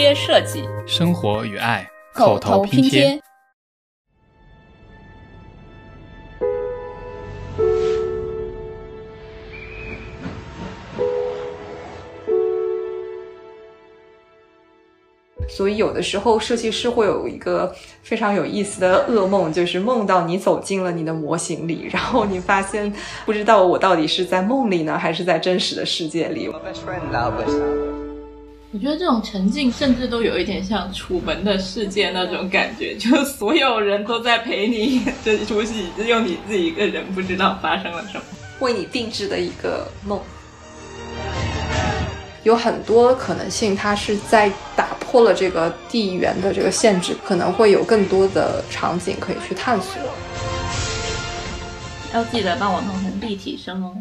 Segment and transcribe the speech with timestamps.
[0.00, 3.20] 贴设计，生活与爱，口头拼接。
[15.50, 17.70] 所以有的时候设计师会有一个
[18.02, 22.90] 非常有意思的噩梦，就是梦到你走进了你的模型里，然后你发现
[23.26, 26.50] 不知道我到底是在梦里呢，还是在真实的世界里。
[28.72, 38.22] 我觉得这种沉浸甚至都有一点像《楚门的世界》那种感觉，就所有人都在陪你演这出戏，只有你自己一个人不知道发生了什么，
[38.60, 40.20] 为你定制的一个梦。
[42.44, 50.00] 有很多可能性，它是在打破了这个地缘的这个限制，可能会有更多的场景可以去探索。
[52.14, 53.96] 要记得帮我弄成立体声哦。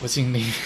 [0.00, 0.44] 我尽力。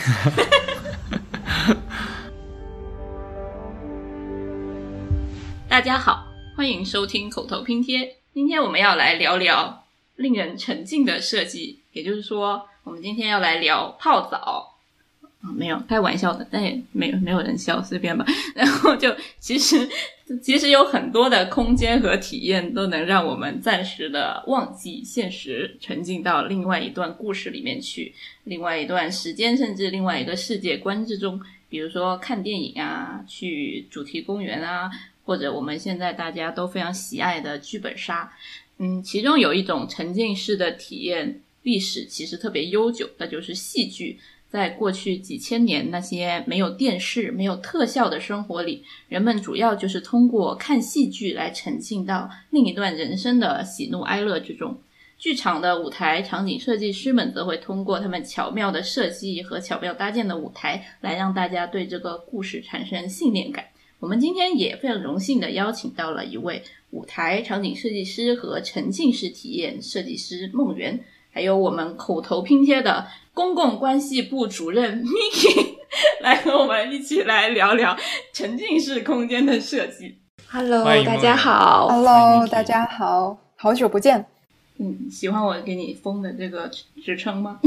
[5.68, 8.16] 大家好，欢迎收听口头拼贴。
[8.32, 14.72] 今天我们要来聊聊令人沉浸的设计，也就是说，我们今天要来聊泡澡
[15.40, 15.52] 啊。
[15.54, 18.24] 没有开玩笑的，但也没有没有人笑，随便吧。
[18.54, 19.88] 然后就其实
[20.42, 28.14] 其实有很多的空间和体验都能让我们暂时的忘记现实，沉浸到另外一段故事里面去，
[28.44, 31.40] 另外一段时间，甚至另外一个世界观之中。
[31.68, 34.88] 比如说看电影啊，去主题公园啊，
[35.26, 38.32] 或者我们现在大家都非常喜爱的剧本杀。
[38.78, 44.18] 嗯，其中有一种沉浸式的体验，历史其实特别悠久，那就是戏剧。
[44.48, 54.78] 在过去几千年，那些没有电视、没有特效的生活里，人们主要就是通过看戏剧来沉浸到另一段人生的喜怒哀乐之中。
[55.18, 63.64] 剧场的舞台场景设计师们则会通过他们巧妙的设计和巧妙搭建的舞台，来让大家对这个故事产生信念感。
[63.98, 71.00] 我们今天也非常荣幸的邀请到了一位舞台场景设计师和沉浸式体验设计师梦圆，
[71.32, 73.06] 还有我们口头拼贴的。
[73.32, 75.76] 公共关系部主任 Miki
[76.20, 77.96] 来和我们一起来聊聊
[78.34, 80.16] 沉浸式空间的设计。
[80.48, 81.88] Hello，大家好。
[81.88, 84.26] Hello，大家好，好久不见。
[84.78, 86.70] 嗯，喜欢我给你封的这个
[87.02, 87.60] 职称吗？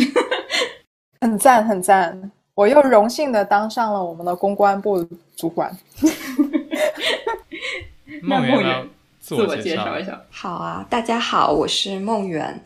[1.21, 2.31] 很赞，很赞。
[2.59, 5.01] 我又荣幸的当上了我们的公关部
[5.33, 5.73] 主管。
[8.21, 8.85] 梦圆，
[9.21, 10.21] 自我介绍一下。
[10.29, 12.61] 好啊，大家好，我是梦圆。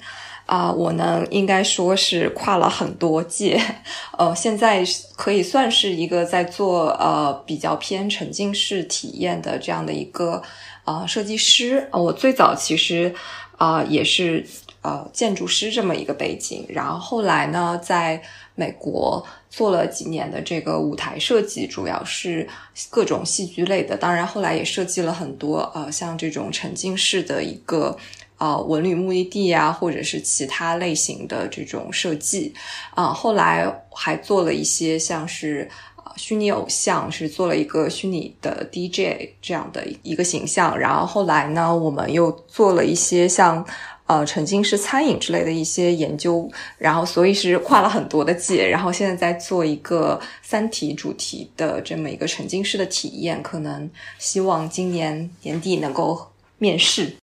[0.48, 3.62] 啊，我呢应该说是跨了很多界，
[4.18, 4.84] 呃，现在
[5.16, 10.42] 可以算是一个在做呃比较偏沉浸式体验的这样的一个
[10.86, 11.88] 呃设计师。
[11.92, 13.14] 我最早其实
[13.58, 14.44] 啊也是
[14.81, 18.22] 呃建筑师这么一个背景，然后后来呢在
[18.56, 22.47] 美国做了几年的这个舞台设计，主要是
[22.90, 27.97] 各种戏剧类的，当然后来也设计了很多呃像这种沉浸式的一个。
[28.36, 32.53] 啊，文旅目的地呀，或者是其他类型的这种设计
[32.94, 40.78] 啊，后来还做了一些像是啊虚拟偶像，是做了一个虚拟的 DJ 这样的一个形象。
[40.78, 43.66] 然后后来呢，我们又做了一些像
[44.13, 46.50] 呃沉浸式餐饮之类的一些研究。
[46.78, 48.68] 然后所以是跨了很多的界。
[48.68, 57.16] 然后现在在做一个三体主题的这么一个沉浸式的体验，可能希望今年年底能够面世。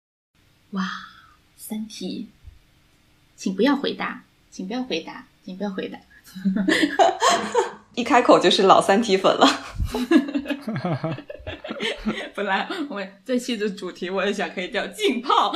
[0.70, 0.82] 哇，
[1.56, 2.28] 三体，
[3.36, 5.98] 请不要回答，请不要回答，请不要回答。
[7.94, 9.46] 一开口就是老三体粉了。
[12.34, 15.52] 本来我们这期的主题我也想可以叫浸泡。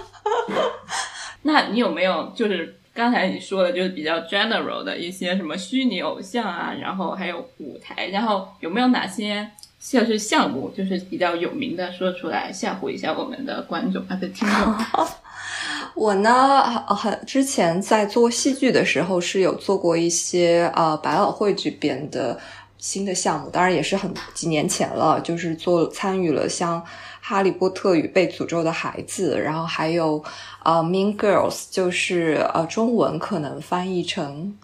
[1.42, 9.50] 那你有没有就是刚才你说的，就是比较 general 的一些什么虚拟偶像啊，然后还有舞台，然后有没有哪些？
[9.80, 15.06] 像是项目，就是比较有名的，说出来吓唬一下我们的观众，啊的听众。
[15.96, 16.62] 我呢，
[16.94, 22.38] 很之前在做戏剧的时候，是有做过一些呃百老汇这边的
[22.76, 26.80] 新的项目，当然也是很几年前了，就是做参与了像
[27.20, 30.22] 《哈利波特与被诅咒的孩子》，然后还有
[30.62, 34.56] 呃《Mean Girls》，就是呃中文可能翻译成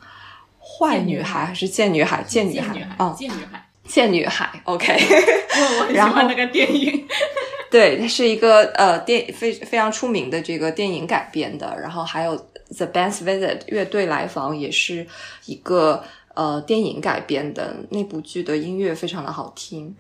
[0.61, 2.23] 坏女孩还是贱女孩？
[2.23, 3.66] 贱女孩啊，贱女孩。
[3.87, 4.93] 贱女孩，OK，
[5.81, 7.07] 我喜欢那个电影，
[7.71, 12.37] 对，它是一个呃电非非常出名的这个电影改编的，然后还有
[12.77, 15.07] The Band's Visit 乐队来访也是
[15.47, 16.03] 一个
[16.35, 19.95] 呃电影改编的那部剧的音乐非常的好听，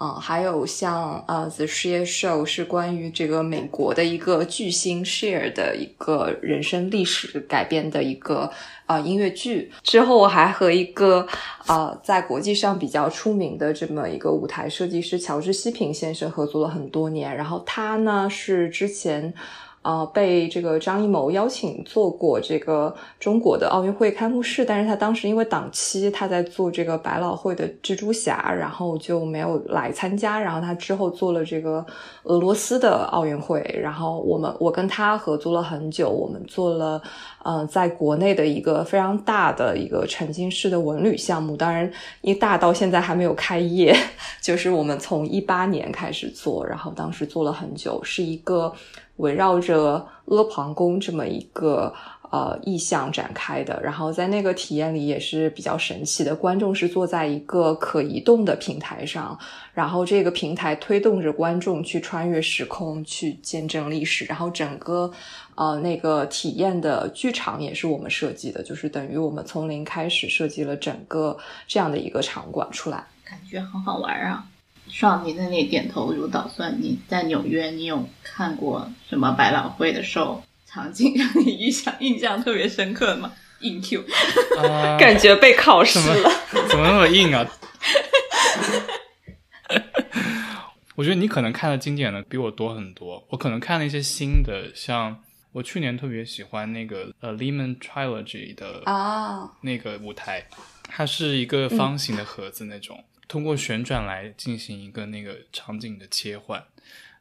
[0.00, 8.50] 啊、还有像啊《The Share Show》是关于这个美国的一个巨星 Share 的一个人生历史改编的一个
[8.86, 9.70] 啊、音乐剧。
[9.82, 11.26] 之后我还和一个
[11.66, 19.34] 啊、在国际上比较出名的这么一个舞台设计师乔治西平先生合作了很多年，然后他呢是之前。
[19.82, 30.38] 呃，被这个张艺谋邀请做过这个中国的奥运会开幕式，但是他当时因为档期他在做这个百老汇的蜘蛛侠，然后就没有来参加。
[30.38, 31.84] 然后他之后做了这个
[32.24, 37.00] 俄罗斯的奥运会，然后我们我跟他合作了很久，我们做了
[37.42, 41.90] 呃在国内的一个非常大的一个沉浸式的文旅项目，当然
[42.20, 43.96] 一大到现在还没有开业，
[44.42, 48.70] 就是我们从一八年开始做，然后当时做了很久，是一个。
[49.20, 51.92] 围绕着阿房宫这么一个
[52.30, 59.38] 呃意象展开的，然后在那个体验里也是比较神奇的，观众是坐在一个可移动的平台上，
[59.74, 65.10] 然后这个平台推动着观众去穿越时空，去见证历史，然后整个
[65.56, 71.36] 呃那个体验的剧场也是我们设计的，就是等于我们从零开始设计了整个
[71.66, 73.04] 这样的一个场馆出来。
[73.24, 74.44] 感觉很好玩啊！
[74.92, 76.76] 少，你在那里点头如捣蒜。
[76.80, 83.32] 你在纽约，你有看过什么百老汇的 show 场景 让你印象印象特别深刻的吗？
[83.60, 84.04] 硬 Q，
[84.58, 86.30] 啊感觉被考试了。
[86.68, 87.46] 怎么那么硬啊？
[90.96, 95.16] 我觉得你可能看的经典的比我多很多，我可能看了一些新的，像
[95.52, 100.46] 我去年特别喜欢那个呃 Lehman Trilogy 的啊，那个舞台，
[100.88, 106.60] 它是一个方形的盒子那种，通过旋转来进行一个那个场景的切换。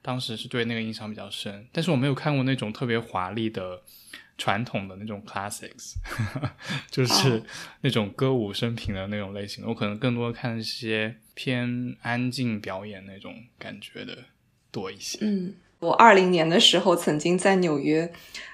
[0.02, 3.82] 当时是对那个印象比较深，但是我没有看过那种特别华丽的
[4.38, 5.96] 传统的那种 classics，
[6.90, 7.42] 就是哦
[7.82, 9.70] 那种歌舞升平的那种类型的。
[9.70, 14.18] 我可能更多看一些偏安静表演那种感觉的
[14.72, 15.20] 多一些。
[15.22, 18.12] 嗯，我二零年的时候曾经在纽约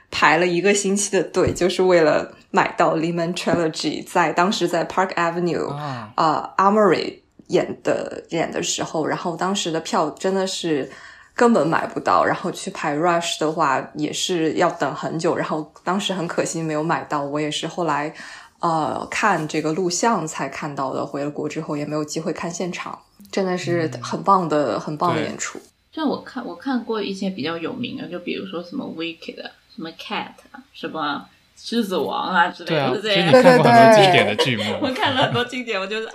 [0.09, 10.89] 排了一个星期的队，就是为了买到 Lehman Trilogy，在当时在 Park Avenue 啊，Armory 演的演的时候，然后当时的票真的是
[11.33, 18.13] 根本买不到，然后去排 Rush 的话也是要等很久，然后当时很可惜没有买到，我也是后来
[18.59, 22.97] 呃看这个录像才看到的，回了国之后也没有机会看现场，
[23.31, 25.59] 真的是很棒的、很棒的演出。
[25.93, 29.37] 像我看我看过一些比较有名的，就比如说什么 Wicked，
[29.73, 30.31] 什么 Cat，
[30.73, 31.25] 什么
[31.55, 33.43] 狮子王啊之类的，对啊，都是这样所以你。
[33.43, 34.91] 看过很多经典的剧目 我。
[34.93, 36.13] 看了很多经典，我就是啊，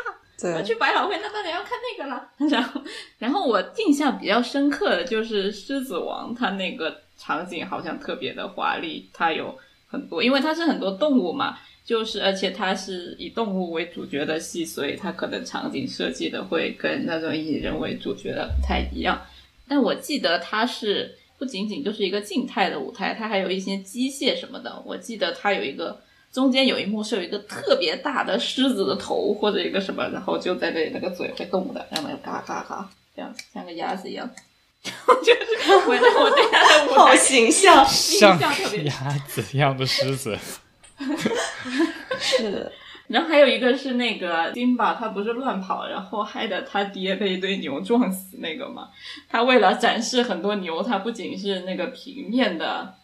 [0.49, 2.31] 我对，去百老汇，那当然要看那个了。
[2.51, 2.81] 然后，
[3.19, 9.55] 然后我印象比较深刻的就是《狮子王》，它那个场景好像特别的华丽，它有
[9.89, 19.21] 很多，因为它是很多动物嘛，就是而且它是以动物为主角的戏，所以它可能场景设计的会跟那种以人为主角的不太一样。
[19.69, 24.83] 但我记得它是不仅仅就是一个静态的舞台，它还有一些机械什么的。
[24.85, 26.01] 我记得它有一个
[26.33, 34.31] 中间有一幕是有一个特别大的狮子的头或者一个什么，然后就在那里那个嘴会动的，然后嘎嘎嘎这样像个鸭子一样。
[34.83, 40.39] 就是我对它的舞 好形象，像印象特别鸭子一样的狮子，
[42.19, 42.73] 是
[43.09, 48.89] 然后还有一个是那个金巴，他不是乱跑，然后害得他爹被一堆牛撞死那个嘛。
[49.29, 52.95] 他为了展示很多牛，他不仅是那个平面的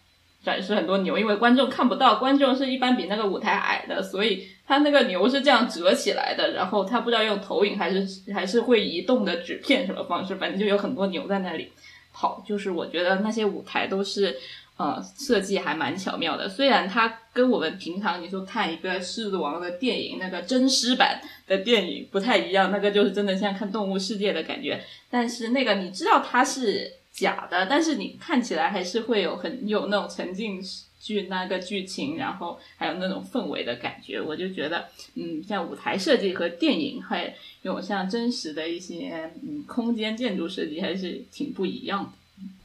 [0.46, 6.52] 展示很多牛，因为观众看不到，观众是一般比那个舞台矮的，所以他那个牛是这样折起来的。
[6.52, 11.72] 然后他不知道用投影还是还是会移动的纸片什么方式，反正就有很多牛在那里
[12.14, 12.42] 跑。
[12.46, 14.38] 就是我觉得那些舞台都是。
[14.78, 16.46] 呃，设计还蛮巧妙的。
[16.46, 24.78] 虽然它跟我们平常你说看一个《狮子王》的电影那个真狮版的电影不太一样，那个就是真的像看《动物世界》的感觉。
[25.08, 30.60] 但是那个你知道它是假的，但是你看起来还是会有很有那种沉浸
[31.00, 34.20] 剧那个剧情，然后还有那种氛围的感觉。
[34.20, 42.10] 我就觉得，嗯，像舞台设计和电影，还有像真实的一些嗯空间建筑设计，还是挺不一样的。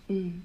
[0.09, 0.43] 嗯，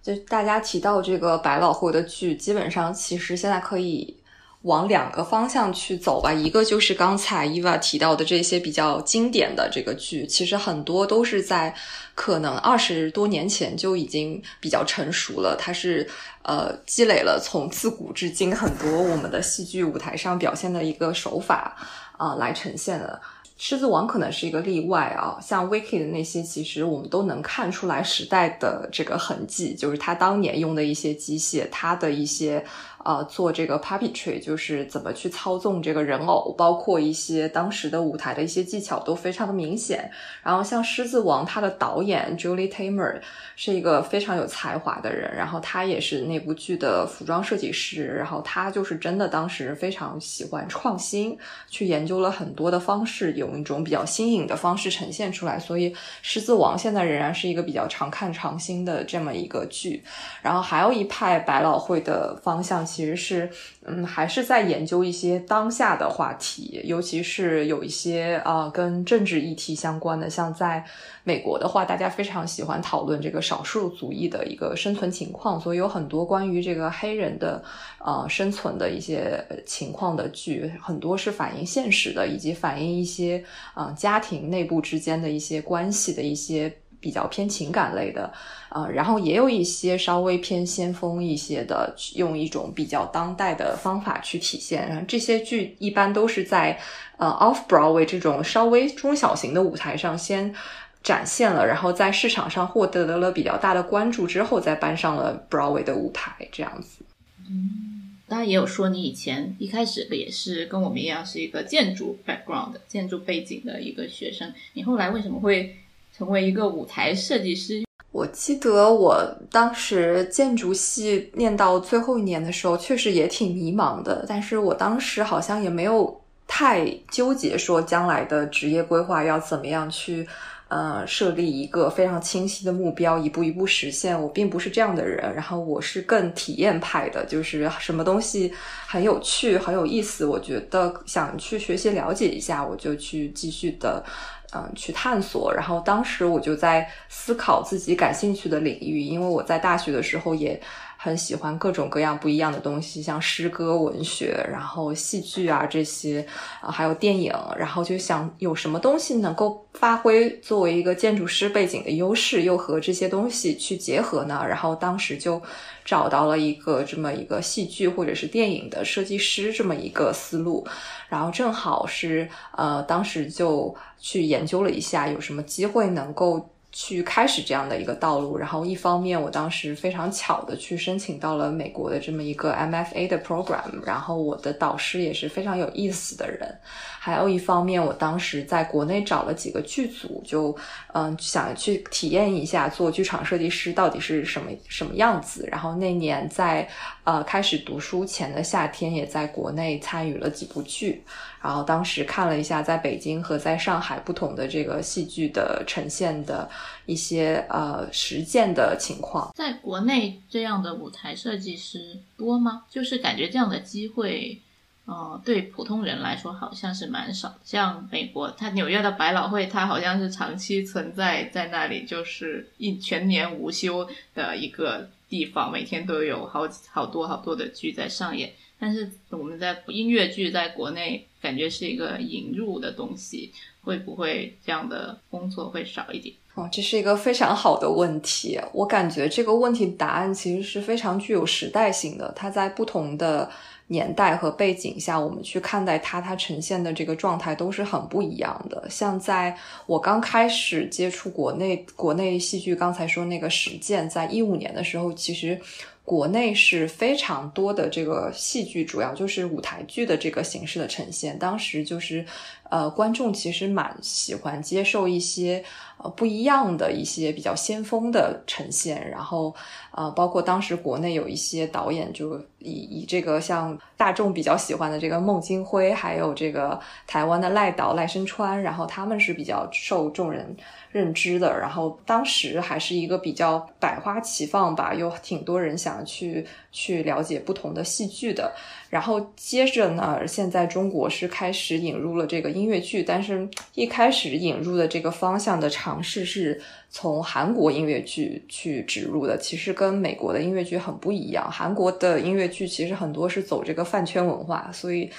[0.00, 4.14] 就大家提到这个百老汇的剧，基本上其实现在可以
[4.62, 6.32] 往两个方向去走吧。
[6.32, 11.74] 一个就是刚才伊娃提到的这些比较经典的这个剧，其实很多都是在
[12.14, 15.56] 可能二十多年前就已经比较成熟了。
[15.58, 16.06] 它是
[16.42, 21.76] 呃积累了从自古至今很多我们的戏剧舞台上表现的一个手法
[22.16, 23.20] 啊、来呈现的。
[23.62, 32.64] 狮子王可能是一个例外啊，像 Wicked 的那些，其实我们都能看出来时代的这个痕迹，就是他当年用的一些机械，他的一些
[33.04, 40.10] 呃做这个 puppetry，就是怎么去操纵这个人偶，包括一些当时的舞台的一些技巧都非常的明显。
[40.42, 43.20] 然后像《狮子王》，它的导演 Julie Taymor
[43.56, 51.36] 是一个非常有才华的人，然后他也是那部剧的服装设计师，然后他就是真的当时非常喜欢创新，
[51.68, 55.58] 去研究了很多的方式，用一种比较新颖的方式呈现出来。
[55.58, 55.90] 所以
[56.22, 60.02] 《狮子王》现在仍然是一个比较常看常新的这么一个剧。
[60.42, 63.48] 然后还有一派百老汇的方向，其实是
[63.84, 70.84] 嗯，还是在研究一些当下的话题，尤其是有一些啊跟政治议题相关的，像在
[71.22, 77.62] 美国的话，大家非常喜欢讨论这个少数族裔的一个生存情况，所以有很多关于这个黑人的
[78.04, 83.44] 呃生存的一些情况的剧，很多是反映现实的，以及反映一些
[83.74, 86.72] 啊家庭内部之间的一些关系的一些。
[87.00, 88.32] 比较偏情感类的，
[88.68, 94.88] 呃，然后也有一些稍微偏先锋一些的，用一种比较当代的方法去体现。
[94.88, 96.78] 然后这些剧一般都是在
[97.16, 100.54] 呃 Off Broadway 这种稍微中小型的舞台上先
[101.02, 107.02] 展现了，然后在市场上获得了比较大的关注之后，再搬上了 Broadway 的舞台，这样子。
[107.48, 115.76] 嗯，当然也有说你以前一开始也是跟我们一样是一个建筑 background、建筑背景的一个学生，你后来为什么会？
[116.20, 124.26] 成为一个舞台设计师，我记得我当时建筑系念到最后一年的时候，确实也挺迷茫的。
[124.28, 130.28] 但是我当时好像也没有太纠结，说将来的职业规划要怎么样去，
[130.68, 134.20] 呃，设立一个非常清晰的目标，一步一步实现。
[134.20, 138.52] 我并不是这样的人，然后我是更体验派的，就是什么东西
[138.86, 144.04] 很有趣、很有意思，我觉得想去学习了解一下，我就去继续的。
[144.52, 145.52] 嗯，去探索。
[145.52, 150.60] 然后当时我就在思考自己感兴趣的领域，因为我在大学的时候也
[151.02, 156.26] 很喜欢各种各样不一样的东西，像诗歌、文学，然后戏剧啊这些
[156.60, 157.32] 啊，还有电影。
[157.56, 164.44] 然后就想有什么东西能够发挥作为一个建筑师背景的优势，又和这些东西去结合呢？
[164.46, 165.40] 然后当时就
[165.86, 170.66] 找到了一个这么一个戏剧或者是电影的设计师这么一个思路。
[171.08, 176.46] 然后正好是呃，当时就去研究了一下，有什么机会能够。
[176.72, 186.58] 去开始这样的一个道路，然后一方面我当时非常巧的去申请到了美国的这么一个 MFA 的 program，然后我的导师也是非常有意思的人，
[187.00, 190.56] 还有一方面我当时在国内找了几个剧组，就
[190.92, 196.68] 嗯想去体验一下做剧场设计师到底是什么什么样子，然后那年在
[197.04, 201.02] 呃开始读书前的夏天，也在国内参与了几部剧。
[201.42, 206.48] 然后当时看了一下在北京和在上海不同的这个戏剧的呈现的
[206.84, 212.64] 一些呃实践的情况，在国内这样的舞台设计师多吗？
[212.68, 214.38] 就是感觉这样的机会，
[214.84, 217.34] 呃，对普通人来说好像是蛮少。
[217.42, 228.32] 像美国，它纽约的百老汇，它好像是长期存在在那里，就是一全年无休的一个地方，每天都有好好多好多的剧在上演。
[228.58, 236.14] 但是我们在音乐剧在国内感觉是一个引入的东西，会不会这样的工作会少一点？
[236.34, 238.40] 哦，这是一个非常好的问题。
[238.52, 242.12] 我感觉这个问题答案其实是非常具有时代性的。
[242.14, 243.28] 它在不同的
[243.66, 248.64] 年代和背景下，我们去看待它，它呈现的这个状态都是很不一样的。
[248.70, 255.38] 像在我刚开始接触国内国内戏剧，刚才说那个实践，在一五年的时候，其实。
[255.82, 261.18] 国内是非常多的这个戏剧，主要就是舞台剧的这个形式的呈现。
[261.18, 262.06] 当时就是，
[262.50, 265.42] 呃，观众其实蛮喜欢接受一些
[265.78, 268.90] 呃不一样的一些比较先锋的呈现。
[268.90, 269.34] 然后，
[269.70, 280.36] 呃，包括当时国内有一些导演就以以这个像大众比较喜欢的这个孟京辉，还有这个台湾的赖导赖声川，然后他们是比较受众人。
[280.72, 288.32] 认知的，然后当时还是一个比较百花齐放吧，有挺多人想去去了解不同的戏剧的。
[288.68, 301.30] 然后接着呢，现在中国是开始引入了这个音乐剧，但是一开始引入的这个方向的尝试是从韩国音乐剧去植入的，其实跟美国的音乐剧很不一样。
[301.30, 304.90] 韩国的音乐剧其实很多是走这个饭圈文化，所以。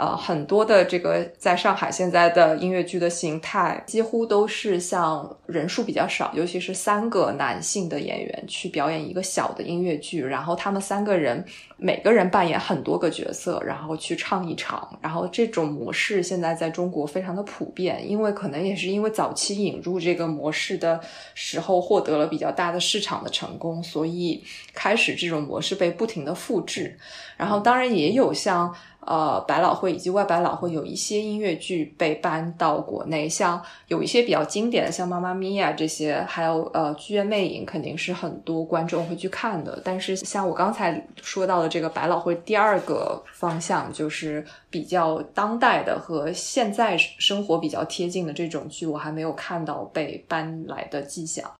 [0.00, 11.44] 呃，很多的这个在上海现在的音乐剧的形态，几乎都是像人数比较少，尤其是三个男性的演员去表演一个小的音乐剧，然后他们三个人
[11.76, 14.98] 每个人扮演很多个角色，然后去唱一场。
[15.02, 20.98] 然后这种模式现在在中国非常的普遍，因为可能也是因为早期引入这个模式的
[21.34, 24.42] 时候获得了比较大的市场的成功，所以
[24.72, 26.96] 开始这种模式被不停的复制。
[27.36, 28.74] 然后当然也有像
[29.06, 39.80] 呃百老汇以及外百老汇有一些音乐剧被搬到国内，像有一些比较经典的，像《妈妈咪呀》这些，还有呃《剧院魅影》，肯定是很多观众会去看的。
[39.84, 51.50] 但是像我刚才说到的这个百老汇第二个方向，就是比较当代的和现在生活比较贴近的这种剧，我还没有看到被搬来的迹象。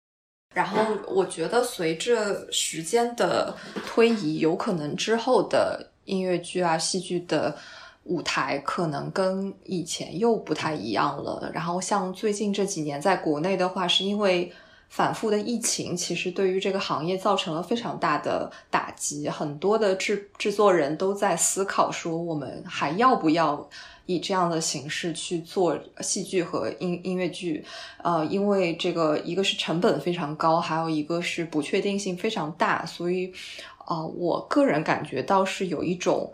[0.52, 3.54] 然后我觉得随着时间的
[3.86, 7.56] 推移，有可能之后的音乐剧啊、戏剧的
[8.04, 11.50] 舞台可能跟以前又不太一样了。
[11.54, 14.52] 然后像最近这几年，在国内的话，是因为
[14.88, 19.28] 反复的疫情，其实对于这个行业造成了非常大的打击。
[19.28, 23.68] 很多的制制作人都在思考说，我们还要不要？
[24.06, 27.64] 以这样的形式去做戏剧和音音乐剧，
[28.02, 33.32] 呃，因为这个一个是成本非常高，还有一个是不确定性非常大，所以，
[33.90, 36.32] 啊，我个人感觉倒是有一种。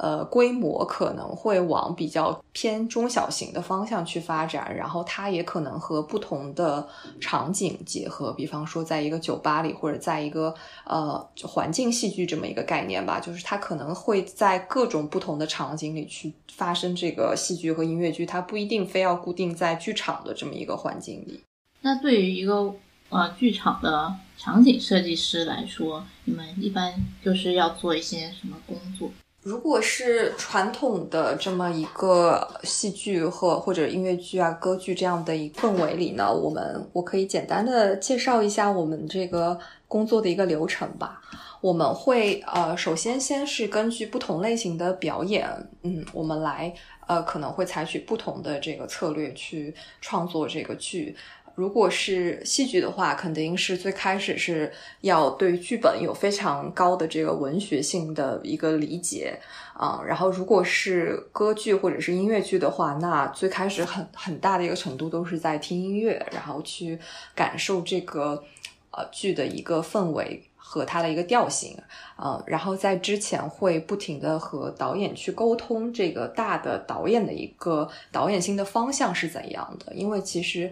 [0.00, 6.86] 呃，规模可能会往比较偏中小型的方向去发展，然后它也可能和不同的
[7.20, 21.42] 场景结合，比方说在一个酒吧里，或者在一个呃环境戏剧这么一个概念吧，就是它可能会在各种不同的场景里去发生这个戏剧和音乐剧，它不一定非要固定在剧场的这么一个环境里。
[21.80, 22.72] 那对于一个
[23.10, 29.10] 呃剧场的场景设计师来说，你们一般就是要做一些什么工作？
[29.42, 41.22] 如果是传统的这么一个戏剧或或者音乐剧啊、歌剧这样的一氛围里呢，我们我可以简单的介绍一下我们这个工作的一个流程吧。
[41.60, 45.48] 我们会呃，首先先是根据不同类型的表演，
[45.82, 46.72] 嗯，我们来
[47.06, 51.16] 呃，可能会采取不同的这个策略去创作这个剧。
[51.58, 59.36] 如果是戏剧的话，肯定是最开始是要对剧本有非常高的这个文学性的一个理解
[59.74, 60.00] 啊。
[60.06, 66.96] 然后，如果是歌剧或者是音乐剧的话，那最开始很很大的一个程度都是在听音乐，然后去
[67.34, 68.44] 感受这个
[68.92, 70.44] 呃剧的一个氛围。
[70.70, 71.74] 和它的一个调性，
[72.18, 80.70] 呃，然后在之前会不停的和导演去沟通这个大的导演的一个导演性的方向是怎样的，因为其实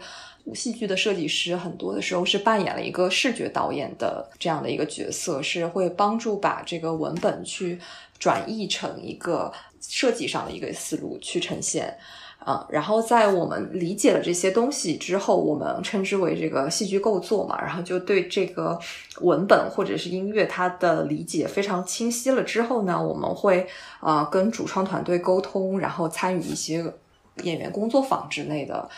[0.55, 7.79] 戏剧的设计师很多的时候是扮演了一个视觉导演的这样的一个角色，是会帮助把这个文本去
[8.19, 11.97] 转译成一个设计上的一个思路去呈现。
[12.39, 18.79] 啊，然后在我们理解了这些东西之后，我们称之为这个戏剧构作嘛，然后就对这个
[19.21, 23.67] 文本或者是音乐它的理解非常清晰了之后呢，我们会
[23.99, 26.85] 啊跟主创团队沟通，然后参与一些
[27.43, 28.89] 演员工作坊之类的。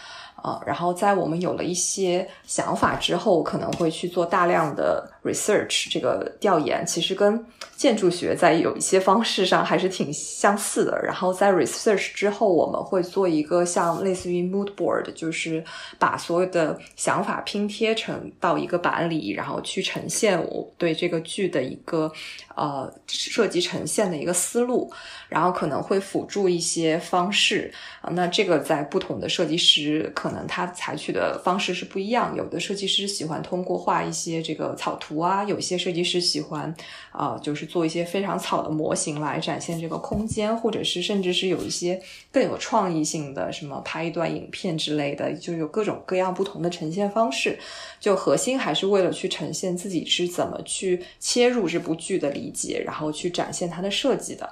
[0.42, 7.44] 啊，然后在我们有了一些想法之后，可能会去做大量的 research 这个调研，其实跟
[7.76, 11.00] 建筑学在有一些方式上还是挺相似的。
[11.02, 15.62] 然后在 research 之后，我们会做一个像类似于 mood board，就是
[15.98, 22.11] 把所有的想法拼贴成到一个板里，然后去呈现我对这个剧的一个
[22.57, 24.90] 呃设计呈现的一个思路，
[25.28, 28.11] 然后可能会辅助一些方式啊。
[28.12, 36.74] 那这个在不同的设计师可能他采取的方式是不一样，有的设计师喜欢通过画一些这个草图啊，有些设计师喜欢
[37.12, 42.00] 啊，就是做一些非常草的模型来展现这个空间，或者是甚至是有一些
[42.33, 47.59] 更有创意性的，什么拍一段影片之类的，就有各种各样不同的呈现方式。
[48.00, 54.48] 就核心还是为了去呈现自己是怎么去切入这部剧的理解，然后去展现它的设计的。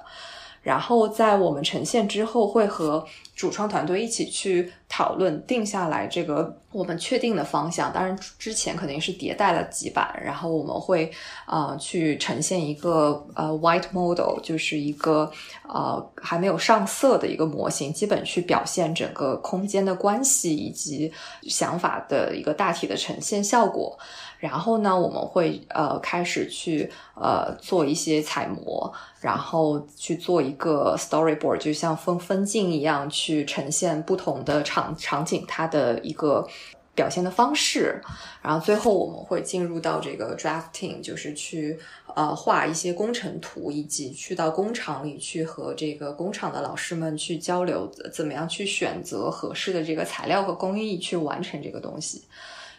[0.63, 7.91] 然后在我们呈现之后，会和主创团队一起去讨论，定下来这个我们确定的方向。
[7.91, 11.11] 当然，之前肯定是迭代了几版，然后我们会
[11.45, 15.31] 呃去呈现一个呃 white model，就是一个
[15.67, 21.11] 呃还没有上色的一个模型，基本去表现整个空间的关系以及
[21.43, 23.97] 想法的一个大体的呈现效果。
[24.39, 36.47] 然后呢，我们会呃开始去呃做一些彩模，然后去做一个 storyboard，就像分分镜一样，去呈现不同的场场景它的一个
[36.93, 38.01] 表现的方式。
[38.41, 41.77] 然后最后我们会进入到这个 drafting，就是去
[42.15, 52.23] 呃画一些工程图，以及去到工厂里去和这个工厂的老师们去交流，怎么样去选择合适的这个材料和工艺去完成这个东西。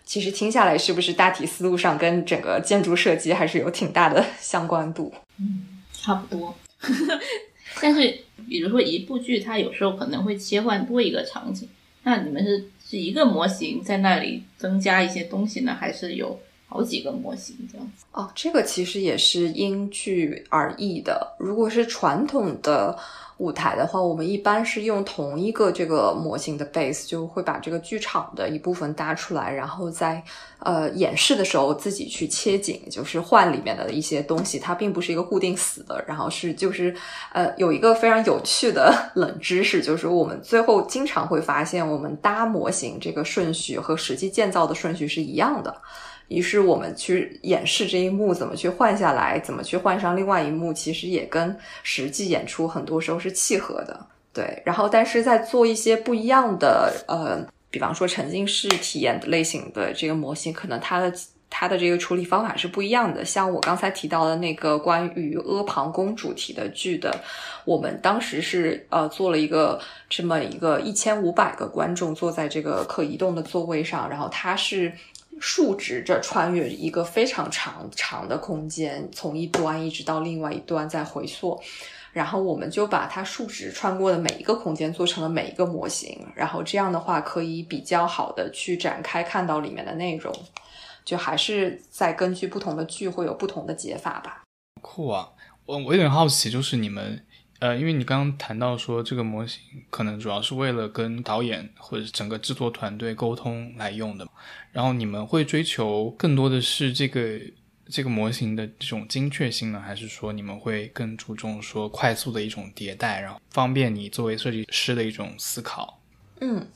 [0.07, 5.13] 其实听下来，是不是大体思路上跟整个建筑设计还是有挺大的 相关度？
[5.39, 6.55] 嗯，差不多。
[7.83, 11.69] 但是，比如说一部剧，它有时候可能会切换多一个场景，
[12.09, 18.07] 那你们是是一个模型在那里增加一些东西呢，还是有好几个模型这样子。
[18.13, 21.37] 哦，这个其实也是因剧而异的。
[21.39, 22.99] 如果是传统的。
[23.39, 30.23] 舞台的话，我们一般是用同一个这个模型的 base，就会把这个剧场的一部分搭出来，然后在
[30.59, 34.59] 呃演示的时候自己去切景，就是换里面的一些东西。
[34.59, 36.95] 它并不是一个固定死的，然后是就是
[37.33, 45.73] 呃有一个非常有趣的冷知识，就是我们最后经常会发现，我们搭模型这个顺序和实际建造的顺序是一样的。
[46.29, 54.07] 于是我们去演示这一幕怎么去换下来，怎么去换上另外一幕，其实也跟实际演出很多时候是契合的。
[54.33, 61.13] 对，然后但是在做一些不一样的，呃，比方说沉浸式体验的类型的这个模型，可能它的
[61.49, 63.25] 它的这个处理方法是不一样的。
[63.25, 67.11] 像我刚才提到的那个关于阿房宫主题的剧的，
[67.65, 74.93] 我们当时是呃做了一个这么一个一千五百个观众坐在这个可移动的座位上，然后它是。
[75.41, 81.61] 竖直着穿越一个非常长长的空间，从一端一直到另外一端再回溯，
[82.13, 90.33] 然后我们就把它竖直穿过的每一个空间做成了每一个模型，然后这样的话可以比较好的去展开看到里面的内容，
[91.05, 94.43] 就还是在根据不同的剧会有不同的解法吧。
[94.81, 95.31] 酷啊！
[95.67, 97.25] 我我有点好奇，就是你们。
[97.61, 104.29] 呃，因为你刚刚谈到说这个模型可能主要是为了跟导演或者整个制作团队沟通来用的，
[104.71, 107.41] 然后你们会追求更多的是这个
[107.89, 115.98] 这个模型的这种精确性呢，还是说你们会更注重说快速的一种迭代，然后方便你作为设计师的一种思考？
[116.41, 116.67] 嗯，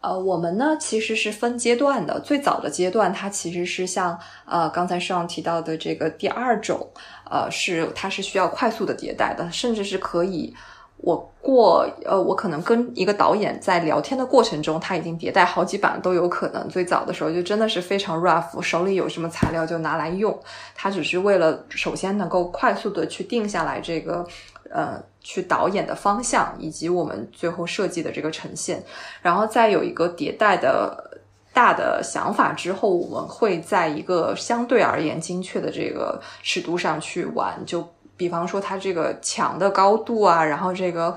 [0.00, 6.88] 呃，我们呢其实是分阶段的，最早的阶段它其实是像呃刚才上提到的这个第二种。
[7.34, 10.54] 呃，是它是需要快速的迭代的，甚至是可以，
[10.98, 16.68] 我过呃，我可能跟一个导演在聊天的过程中，他已经迭代好几版都有可能。
[16.68, 20.38] 最早的时候就真的是非常 rough，手里有什么材料就拿来用，
[20.74, 24.26] 他只是为了首先能够快速的去定下来这个
[24.72, 28.82] 呃去导演的方向，以及我们最后设计的这个呈现，
[29.20, 31.10] 然后再有一个迭代的。
[31.54, 37.62] 大的想法之后，我们会在一个相对而言精确的这个尺度上去玩。
[37.66, 41.14] 就比方说，它这个墙的高度啊，然后这个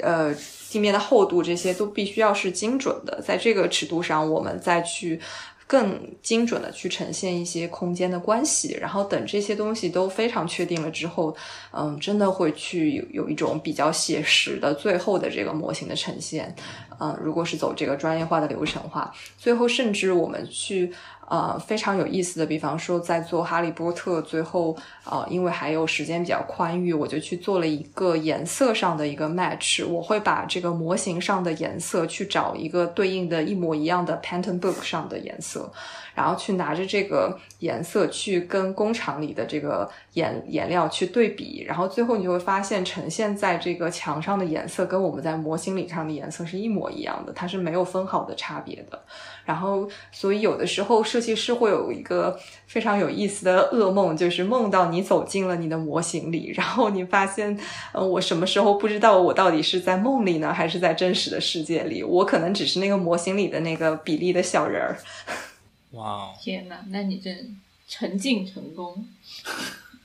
[0.00, 0.34] 呃
[0.70, 3.20] 地面的厚度，这些都必须要是精准的。
[3.20, 5.20] 在这个尺度上，我们再去。
[5.68, 11.36] 更精准的去呈现一些空间的关系，然后等这些东西都非常确定了之后，
[11.72, 16.56] 嗯，真的会去有有一种比较写实的最后的这个模型的呈现，
[16.98, 20.92] 嗯，如果是走这个专业化的流程的话，最后甚至我们去。
[21.30, 29.86] 呃，非常有意思的，比方说在做《哈利波特》，最后呃，因为还有时间比较宽裕，我就去做了一个颜色上的一个 match。
[29.86, 35.70] 我会把这个模型上的颜色去找一个对应的一模一样的 pattern book 上的颜色。
[36.14, 49.00] 然后去拿着这个颜色去跟工厂里的这个颜颜料去对比，然后最后你就会发现呈现在这个墙上的颜色跟我们在模型里上的颜色是一模一样的，它是没有分毫的差别的。
[49.48, 57.58] 然后，所以有的时候设计师会有一个非常有意思的噩梦，就是梦到你走进了你的模型里，然后你发现，
[57.94, 62.02] 呃，我什么时候不知道我到底是在梦里呢，还是在真实的世界里？
[62.02, 64.98] 我可能只是那个模型里的那个比例的小人儿。
[65.92, 66.34] 哇哦！
[66.38, 67.30] 天哪，那你这
[67.88, 69.08] 沉浸成功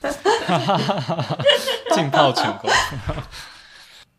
[1.94, 2.70] 浸泡成功。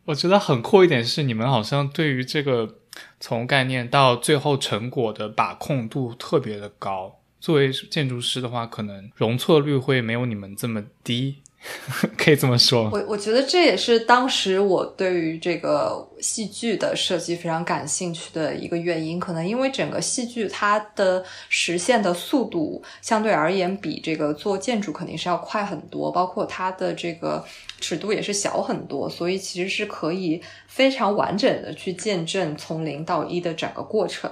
[0.05, 2.75] 我觉得很酷一点是，你们好像对于这个
[3.19, 7.19] 从概念到最后成果的把控度特别的高。
[7.39, 11.43] 作为建筑师的话，可能容错率会没有你们这么低。
[12.17, 19.19] 可以这么说，我我觉得这也是当时我对于这个戏剧的设计非常感兴趣的一个原因。
[19.19, 27.43] 可能因为整个戏剧它的实现的速度相对而言比这个做建筑肯定是要快很多，包括它的这个
[27.79, 34.31] 尺度也是小很多，所以其实是可以非常完整的去见证从零到一的整个过程。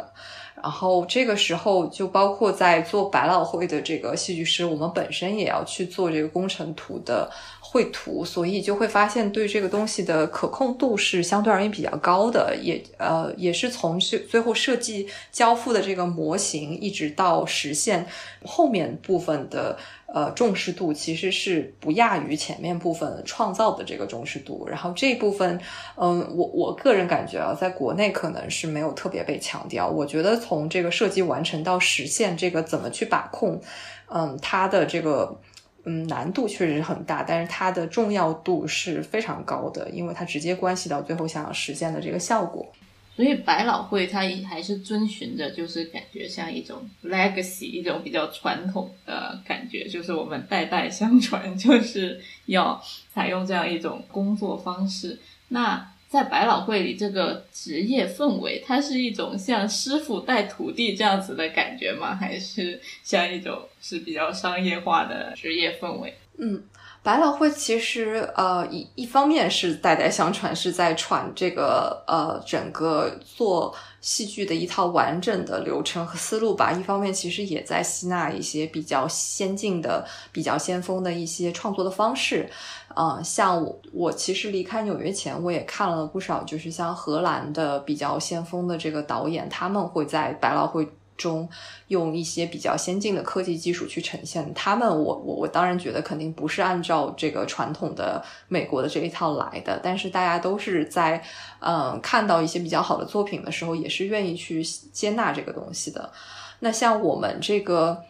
[0.63, 7.30] 然后这个时候就包括在做百老汇的这个戏剧师，我们本身也要去做这个工程图的
[7.74, 18.06] 绘图，所以就会发现对这个东西的可控度是相对而言比较高的，也呃也是从最最后设计交付的这个模型一直到实现
[18.46, 19.76] 后面部分的。
[20.16, 24.68] 呃，重视度其实是不亚于前面部分创造的这个重视度。
[24.70, 25.60] 然后这一部分，
[25.96, 29.88] 嗯，我我个人感觉啊，在国内可能是没有特别被强调。
[29.88, 33.60] 我觉得从这个设计完成到实现，这个怎么去把控，
[34.08, 35.36] 嗯，它的这个
[35.86, 42.72] 嗯难度确实是很大，但是它的重要度是非常高的，因为它直接关系到最后想要实现的这个效果。
[43.15, 52.82] 所以百老汇它还是遵循着，就是感觉像一种 legacy，一种比较传统的感觉，就是我们代代相传， 就是要
[53.13, 55.19] 采用这样一种工作方式。
[55.50, 62.13] 那在百老汇里，这个职业氛围，它是一种像师傅带徒弟这样子的感觉吗？
[62.13, 66.13] 还是像一种是比较商业化的职业氛围？
[66.38, 66.62] 嗯。
[67.02, 76.72] 百老汇其实，呃，一一方面是代代相传，是在传这个呃整个做戏剧的一套完整的流程和思路吧。
[76.72, 82.48] 一方面，其实也在吸纳一些比较先进的、比较先锋的一些创作的方式。
[82.96, 90.88] 嗯，像我，我其实离开纽约前，我也看了不少，就是像荷兰的比较先锋的这个导演，他们会在百老汇。
[91.17, 91.47] 中
[91.88, 101.23] 用一些比较先进的科技技术去呈现他们，我我我当然觉得肯定不是按照这个传统的美国的这一套来的，但是大家都是在
[101.60, 106.12] 嗯看到一些比较好的作品的时候，也是愿意去接纳这个东西的。
[106.60, 108.04] 那像我们这个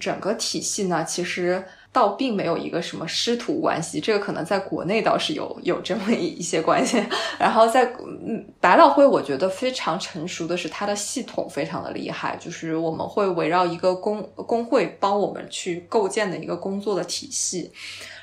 [0.00, 1.64] 整个体系呢，其实。
[1.90, 7.02] 倒并没有一个什么师徒关系，这个可能在国内倒是有有这么一些关系。
[7.38, 7.84] 然后在
[8.26, 17.72] 嗯百老汇，我觉得非常成熟的是它的系统非常的厉害，就是我们会围绕一个工工会帮我们去构建的一个工作的体系，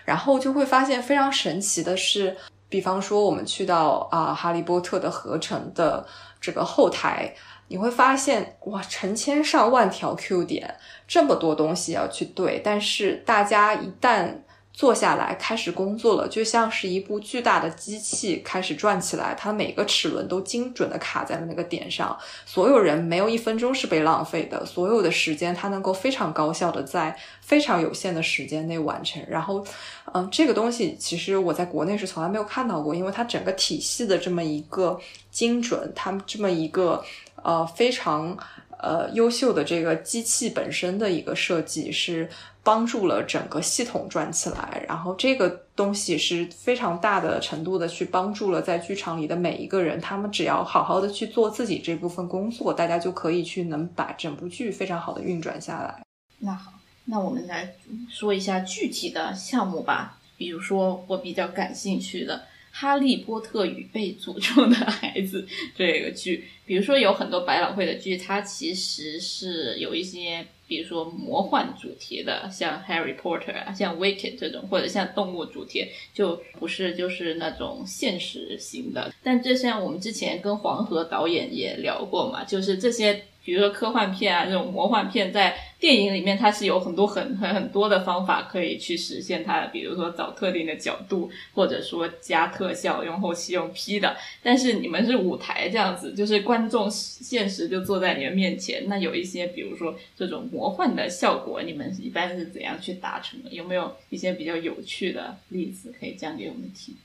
[0.06, 2.38] 然后就会发现非常神奇的是，
[2.70, 6.06] 比方说我们去到啊哈利波特的合成的
[6.40, 7.34] 这个后台。
[7.68, 10.76] 你会发现，哇，成千上万条 Q 点，
[11.08, 12.62] 这么多东西要去对。
[12.64, 14.34] 但是大家一旦
[14.74, 22.18] 坐下来开始工作了，就像是一部巨大的机器开始转起来，它每个齿轮都精准的卡在了那个点上。
[22.46, 29.24] 所有人没有一分钟是被浪费的，所有的时间它能够非常高效的在非常有限的时间内完成。
[29.30, 29.66] 然后，
[30.14, 35.00] 嗯，这个东西其实我在国内是从来没有看到过，因为它整个体系的这么一个
[35.32, 37.02] 精准，它这么一个。
[37.44, 38.36] 呃，非常
[38.80, 42.30] 呃优秀的这个机器本身的一个设计是
[42.64, 56.04] 帮助了整个系统转起来，然后这个东西是非常大的程度的去帮助了在剧场里的每一个人，他们只要好好的去做自己这部分工作，大家就可以去能把整部剧非常好的运转下来。
[56.40, 56.74] 那好，
[57.06, 57.76] 那我们来
[58.10, 62.36] 说一下具体的项目吧，比如说我比较感兴趣的。
[62.78, 65.42] 《哈利波特与被诅咒的孩子》
[65.78, 79.14] 这个剧，比如说有很多百老汇的剧，它其实是有一些，比如说魔幻主题的，像《Harry Potter》啊，像《Wicked》这种，或者像动物主题，就不是就是那种现实型的。
[79.24, 83.24] 但这像我们之前跟黄河导演也聊过嘛，就是这些。
[83.46, 94.18] 比如说科幻片啊，这种魔幻片，在电影里面它是有很多很很很多的方法可以去实现它的，比如说找特定的角度，或者说加特效，用后期用 P 的。
[94.42, 103.52] 但是你们是舞台这样子，就是观众现实就坐在你们面前，那有一些比如说这种魔幻的效果，你们一般是怎样去达成的？
[103.52, 106.96] 有没有一些比较有趣的例子可以讲给我们听？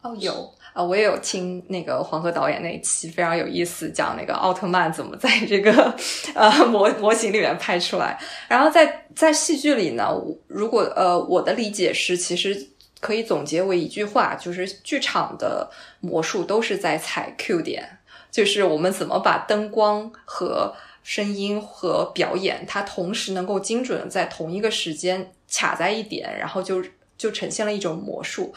[0.00, 5.94] 哦，有啊，我也有听那个黄河导演那一期，非常有意思，讲那个奥特曼怎么在这个
[6.34, 8.18] 呃模模型里面拍出来。
[8.48, 10.08] 然后在在戏剧里呢，
[10.46, 12.68] 如果呃我的理解是，其实
[13.00, 15.68] 可以总结为一句话，就是剧场的
[16.00, 17.98] 魔术都是在踩 Q 点，
[18.30, 26.84] 就是我们怎么把灯光和声音和表演，它同时能够精准在同一个时间卡在一点，然后就
[27.16, 28.54] 就呈现了一种魔术。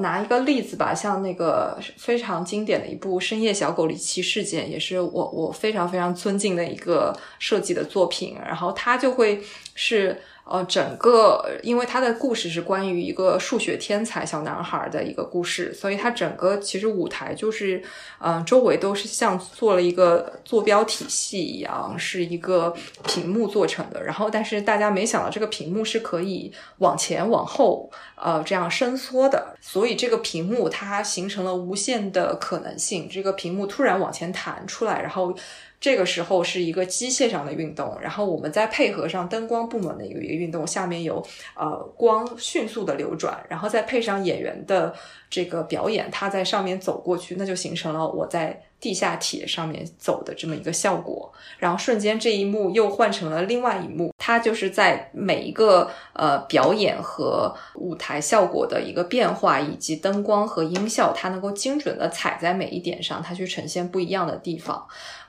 [0.00, 9.42] 拿一个例子吧，像那个非常经典的一部《深夜小狗离奇事件》，也是我我非常非常尊敬的一个设计的作品，然后它就会
[9.74, 10.20] 是。
[10.46, 17.82] 呃，整个因为他的故事是关于一个数学天才小男孩的一个故事，所以他整个其实舞台就是，
[18.20, 22.74] 嗯，周围都是像做了一个坐标体系一样，是一个
[23.06, 24.02] 屏幕做成的。
[24.04, 33.08] 然后，但是大家没想到这个屏幕是可以往前往后，呃，这样伸缩的，所以这个屏幕它形成了无限的可能性。
[33.10, 35.34] 这个屏幕突然往前弹出来，然后。
[35.84, 41.22] 这个时候是一个机械上的运动，然后我们再配合上灯光部门的一个一个运动，下面有
[41.54, 44.94] 呃光迅速的流转，然后再配上演员的
[45.28, 51.30] 这个表演，他在上面走过去，那就形成了我在地下铁上面走的这么一个效果。
[51.58, 64.86] 然后瞬间这一幕又换成了另外一幕，它就是在每一个呃表演和舞台效果的一个变化，以及灯光和音效，它能够精准的踩在每一点上，它去呈现不一样的地方。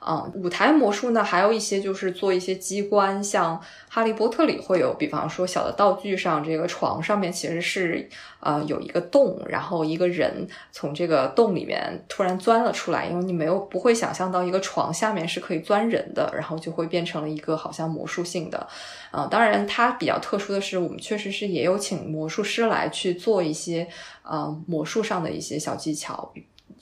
[0.08, 3.58] 嗯，舞台魔术呢，还有一些就是做一些机关，像
[3.90, 8.08] 《哈利波特》里会有，比方说小的道具上，这个床上面其实是
[8.40, 18.68] 呃有一个洞，然后一个人从这个洞里面突然钻了出来，因为你没有不会想象到一个床下面是可以钻人的，然后就会变成了一个好像魔术性的。
[19.10, 23.88] 啊，当然它比较特殊的是，我们确实是也有请魔术师来去做一些
[24.22, 26.32] 呃魔术上的一些小技巧。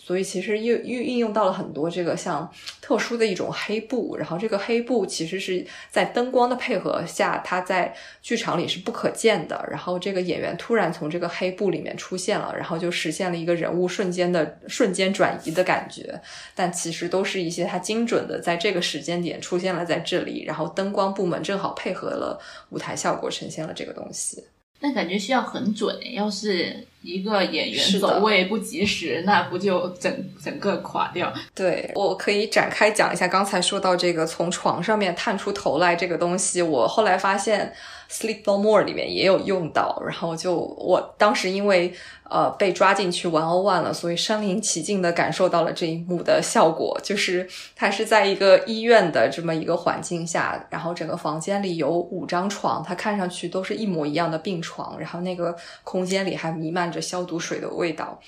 [0.05, 9.65] 所以其实运运运用到了很多这个像特殊的一种黑布，然后这个黑布其实是在灯光的配合下，它在剧场里是不可见的。
[9.71, 16.19] 然后这个演员突然从这个黑布里面出现了，然后就实现了一个人物瞬间的瞬间转移的感觉。
[16.53, 22.37] 但其实都是一些他精准的在这个时间点出现了在这里，然后灯光部门正好配合了
[22.71, 24.43] 舞台效果，呈现了这个东西。
[24.83, 31.33] 但感觉需要很准诶，要是一个演员走位不及时，那不就整整个垮掉？
[31.55, 37.65] 对，我可以展开讲一下刚才说到这个从床上面探出头来这个东西，我后来发现
[38.13, 41.91] 《Sleep No More》里面也有用到，然后就我当时因为
[42.29, 58.19] 呃被抓进去玩 O One 了，所以身临其境的感受到了这一幕的效果，就是它是在一个医院的这么一个环境下，然后整个房间里有五张床，它看上去都是一模一样的病床，然后那个空间里还弥漫着消毒水的味道。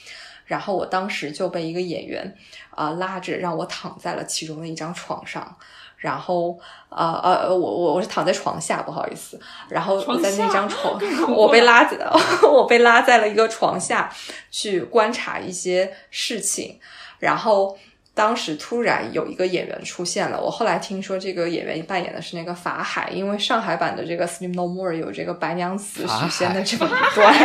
[0.45, 2.36] 然后我当时就被一个演员
[2.69, 5.58] 啊、拉着让我躺在了其中的一张床上，
[5.97, 10.99] 然后呃呃我我我是躺在床下，不好意思，然后我在那张床，
[11.34, 11.97] 我被拉在
[12.47, 14.12] 我被拉在了一个床下
[14.51, 16.79] 去观察一些事情，
[17.19, 17.77] 然后。
[18.17, 27.36] 当时突然有一个演员出现了，我后来听说这个演员扮演的是那个法海，因为上海版的这个《Sleep No More》有这个白娘子许仙的这么一段，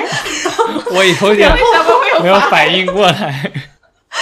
[0.94, 1.52] 我有点
[2.22, 3.50] 没有反应过来。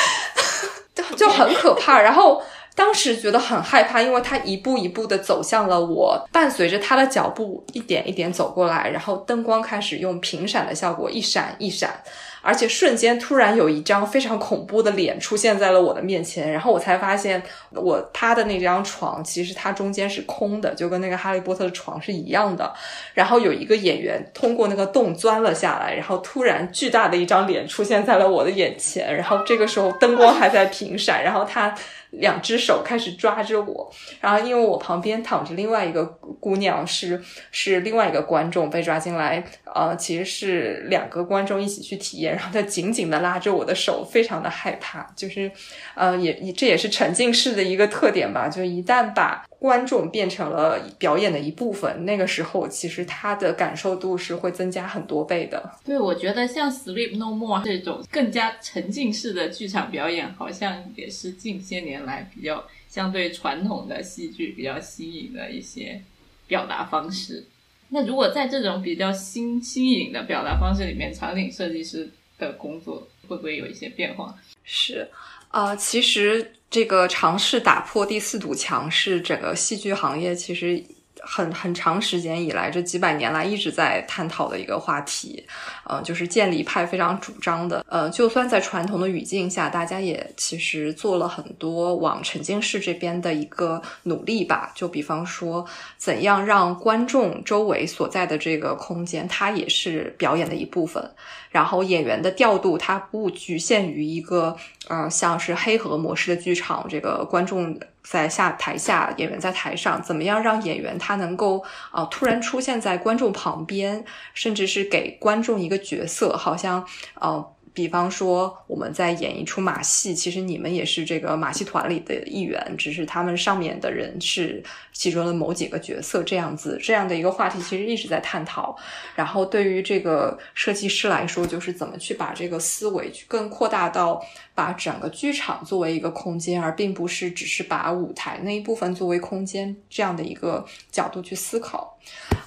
[0.96, 2.00] 就就很可怕。
[2.00, 2.42] 然后
[2.78, 12.00] 当时觉得很害怕，因为他一步一步的走向了我，伴随着他的脚步一点一点走过来，然后灯光开始用频闪的效果一闪一闪。
[12.40, 22.72] 而且瞬间突然有一张非常恐怖的脸出现在了我的面前，然后我才发现我他的那张床其实它中间是空的，就跟那个哈利波特的床是一样的。
[23.12, 31.74] 然后有一个演员通过那个洞钻了下来，然后突然巨大的一张脸出现在了我的眼前，然后这个时候灯光还在频闪，然后他
[32.10, 33.90] 两只手开始抓着我，
[34.20, 36.04] 然后因为我旁边躺着另外一个
[36.40, 39.44] 姑娘是是另外一个观众被抓进来，
[39.74, 45.50] 呃，其实是两个观众一起去体验，然后他紧紧的拉着我的手，非常的害怕，就是
[45.94, 55.70] 呃也也这也是沉浸式的一个特点吧，就一旦把观众变成了表演的一部分，那个时候其实他的感受度是会增加很多倍的。
[55.84, 66.02] 对，我觉得像《Sleep No More》这种更加沉浸式的剧场表演，好像也是近些年来比较相对传统的戏剧比较新颖的一些
[66.46, 67.44] 表达方式。
[67.90, 74.34] 那如果在这种比较新新颖的表达方式里面，场景设计师的工作会不会有一些变化？
[74.64, 75.08] 是，
[75.48, 80.82] 啊，其实这个尝试打破第四堵墙是整个戏剧行业其实
[81.30, 85.44] 很很长时间以来，这几百年来一直在探讨的一个话题。
[85.84, 87.84] 呃，就是建立派非常主张的。
[87.86, 94.72] 呃，就算在传统的语境下，大家也其实做了很多往沉浸式这边的一个努力吧。
[94.74, 95.66] 就比方说，
[95.98, 101.10] 怎样让观众周围所在的这个空间，它也是表演的一部分。
[101.50, 104.54] 然后演员的调度，它不局限于一个，
[104.88, 117.54] 呃，像是黑盒模式的剧场，这个观众在下台下，演员在台上，怎么样让演员他能够啊、突然出现在观众旁边，甚至是给观众一个角色，好像呃。
[117.74, 124.60] 比方说，我们在演一出马戏，其实你们也是这个马戏团里的一员，只是他们上面的人是
[124.92, 128.76] 其中的某几个角色，这样子这样的一个话题，其实一直在探讨。
[129.14, 134.20] 然后对于这个设计师来说，就是怎么去把这个思维去更扩大到
[134.58, 141.96] 把整个剧场作为一个空间，而并不是只是把舞台那一部分作为空间这样的一个角度去思考。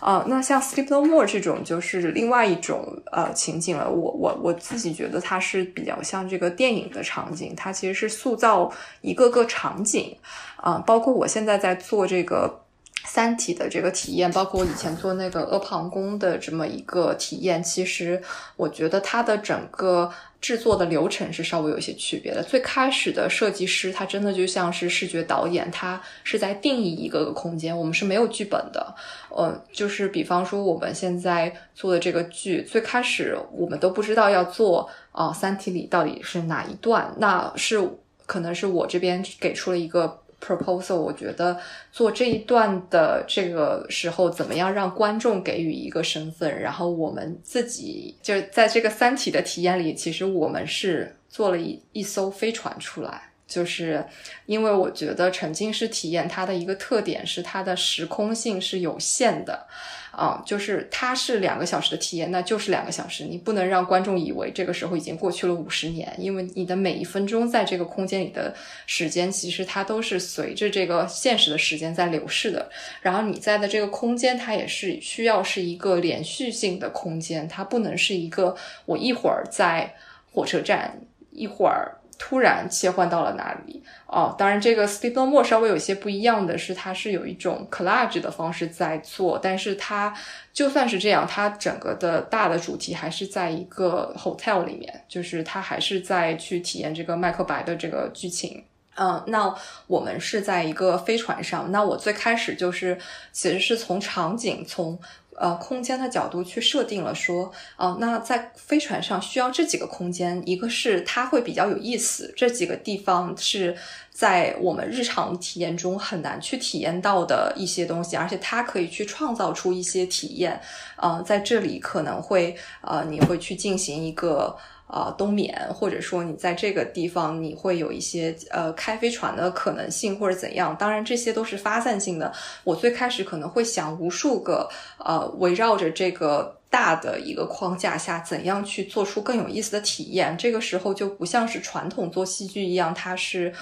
[0.02, 3.89] 啊、那像《Sleep No More》这种就是另外一种呃情景了。
[3.89, 8.69] 我我我自己觉得它是比较像这个电影的场景，它其实是塑造
[9.00, 10.13] 一个个场景
[10.58, 12.60] 啊、包括我现在在做这个。
[13.06, 18.22] 三体的这个体验，包括我以前做那个阿房宫的这么一个体验，其实
[18.56, 22.42] 我觉得它的整个制作的流程是稍微有一些区别的。
[22.42, 28.95] 最开始的设计师，他真的就像是视觉导演，他是在定义一个个空间，我们是没有剧本的。
[29.30, 37.80] 呃，就是比方说我们现在做的这个剧，最开始我们都不知道要做啊，三体》里到底是哪一段，那是
[38.26, 41.58] 可能是我这边给出了一个 proposal，我觉得
[41.92, 53.31] 做这一段的这个时候，怎么样让观众给予一个身份，然后我们自己就是在这个《三体》的体验里，其实我们是做了一一艘飞船出来。
[53.52, 54.04] 就是
[54.45, 59.68] 因为我觉得沉浸式体验它的一个特点是它的时空性是有限的。
[60.12, 68.54] 啊，就是它是两个小时的体验，那就是两个小时，你不能让观众以为这个时候已经过去了五十年，因为你的每一分钟在这个空间里的
[68.86, 72.70] 时间，其实它都是随着这个现实的时间在流逝的。
[73.02, 78.54] 然后你在的这个空间，它也是需要是一个连续性的空间，它不能是一个
[78.86, 79.95] 我一会儿在
[80.34, 80.99] 火车站，
[81.32, 82.01] 一会儿。
[82.24, 83.82] 突然切换到了哪里？
[84.05, 90.13] 哦，当然，这个 Sleep No More 稍微有些不一样的是，它是有一种 collage 的方式在做，但是它
[90.53, 98.63] 就算是这样，它整个的大的主题还是在一个 hotel 里面，就是它还是在去体验这个麦克白的这个剧情。
[98.97, 99.51] 嗯，那
[99.88, 102.95] 我们是在一个飞船上，那我最开始就是
[103.32, 104.99] 其实是从场景从。
[105.38, 113.76] 呃，空间的角度去设定了，说，哦，那在飞船上需要这几个空间，一个是它会比较有意思，这几个地方是
[114.12, 120.62] 在我们日常体验中很难去体验到的一些东西，而且它可以去创造出一些体验，
[121.02, 124.56] 嗯，在这里可能会，呃，你会去进行一个。
[124.94, 130.76] 呃，冬眠，或者说你在这个地方，你会有一些呃开飞船的可能性，或者怎样？
[130.78, 132.30] 当然，这些都是发散性的。
[132.66, 140.38] 我最开始可能会想无数个呃，围绕着这个大的一个框架下，怎样去做出更有意思的体验。
[140.38, 143.54] 这个时候就不像是传统做戏剧一样，它是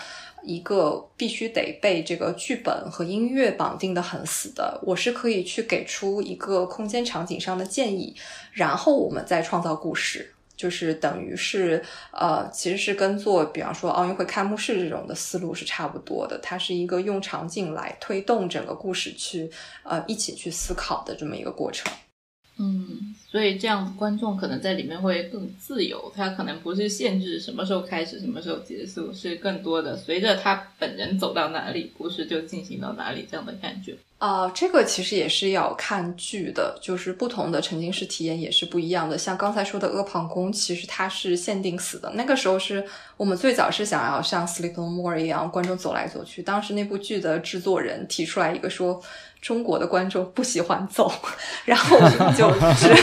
[0.41, 4.79] 一个必须得被这个剧本和音乐绑定的很死的。
[4.81, 8.15] 我是可以去给出一个空间场景上的建议，
[8.51, 10.33] 然后我们再创造故事。
[10.59, 11.81] 就是等于是，
[12.11, 16.37] 呃，其实是跟做，比方说奥运会开幕式这种的思路是差不多的。
[16.43, 19.49] 它是一个用场景来推动整个故事去，
[19.83, 21.89] 呃，一起去思考的这么一个过程。
[22.61, 33.95] 嗯，所以这样观众可能在里面会更自由，他可能不是限制什么时候开始，什么时候结束，是更多的随着他本人走到哪里，故事就进行到哪里这样的感觉。
[34.17, 39.17] 啊，这个其实也是要看剧的，就是不同的沉浸式体验也是不一样的。
[39.17, 42.11] 像刚才说的《阿房宫》，其实它是限定死的。
[42.15, 42.85] 那个时候是
[43.15, 46.43] 我们最早是想要像《Sleep No More》一样，观众走来走去。
[46.43, 49.01] 当时那部剧的制作人提出来一个说。
[49.41, 51.11] 中国的观众不喜欢走，
[51.65, 52.93] 然后我们就是，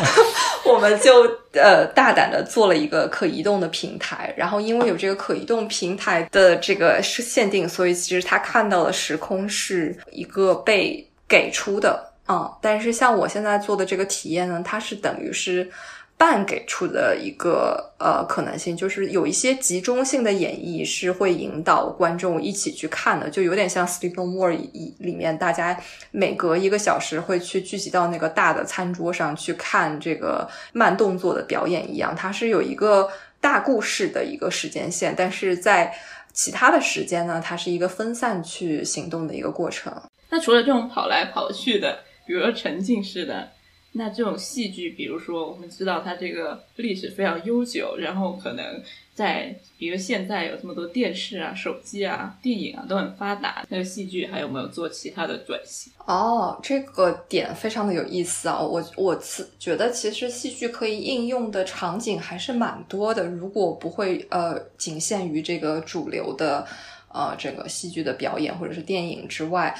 [0.68, 1.22] 我们就
[1.52, 15.70] 呃大胆的做了一个可移动的平台，然后因为有这个可移动平台的这个限定，所以其实他看到的时空是一个被给出的啊，但是像我现在做的这个体验呢，它是等于是。
[16.16, 25.78] 半给出的一个呃可能性，就是有一些集中性的演绎是会引导观众一起去看的，就有点像《Sleep No More》里里面大家
[26.12, 33.10] 每隔一个小时会去聚集到那个大的餐桌上去看这个慢动作的表演一样，它是有一个
[33.40, 35.92] 大故事的一个时间线，但是在
[36.32, 39.92] 其他的时间呢，它是一个分散去行动的一个过程。
[40.30, 43.48] 那除了这种跑来跑去的，比如说沉浸式的。
[43.96, 48.82] 那这种戏剧，比如说，我们知道它这个历史非常悠久，然后可能
[49.14, 55.92] 在，比如现在有这么多电视啊、手机啊、电影啊都很发达，那个戏剧还有没有做其他的转型？
[56.06, 58.58] 哦，这个点非常的有意思啊！
[58.58, 66.66] 我我此觉得其实戏剧可以应用的场景还是蛮多的，如果不会呃仅限于这个主流的
[67.12, 69.72] 呃这个戏剧的表演或者是电影之外。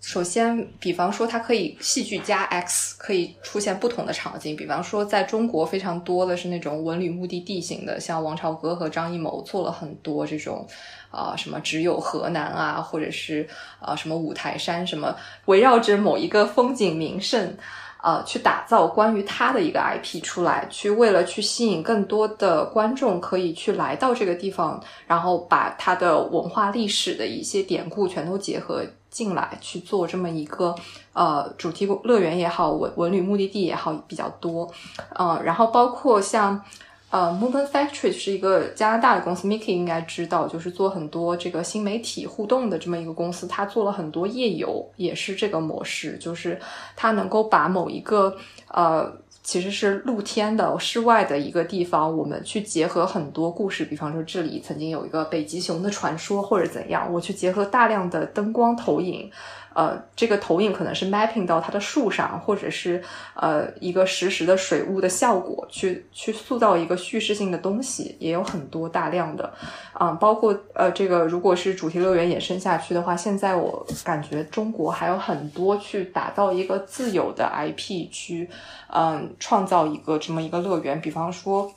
[0.00, 4.56] 首先，比方说，它可以戏剧加 X，可以出现不同的场景。
[4.56, 10.66] 比方说，在中国非常多的是那种文旅目的地型的，像王朝歌和张艺谋做了很多这种，
[11.10, 13.46] 啊，什么只有河南啊，或者是
[13.78, 17.54] 啊什么五台山，什么围绕着某一个风景名胜，
[17.98, 28.82] 啊，去打造关于它的一个 IP 出来，去为了去吸引更多的观众可以去来到这个地方，然后把它的文化历史的一些典故全都结合。
[29.10, 30.74] 进来去做这么一个
[31.12, 34.70] 呃主题乐园也好，文文旅目的地也好比较多，
[35.14, 36.62] 呃，然后包括像
[37.10, 46.60] 呃 Moven Factory 是一个加拿大的公司，Mickey 应该知道，就是做很多这个新媒体互动的这么一个公司，他做了很多夜游，也是这个模式，就是
[46.94, 48.36] 他能够把某一个
[48.68, 49.12] 呃。
[49.50, 59.28] 其实是露天的室外的一个地方，我们去结合很多故事，比方说这里曾经有一个北极熊的传说，或者怎样，我去结合大量的灯光投影。
[59.72, 63.02] 呃，这个投影可能是 mapping 到它的树上，或者是
[63.34, 69.52] 呃一个实时的水雾的效果，去去塑造一个叙事性的东西，也有很多大量的
[69.92, 78.48] 啊，包括呃这个如果是主题乐园延伸下去的话，现在我感觉中国还有很多去打造一个自有的 IP 去
[78.92, 81.72] 嗯创造一个这么一个乐园，比方说。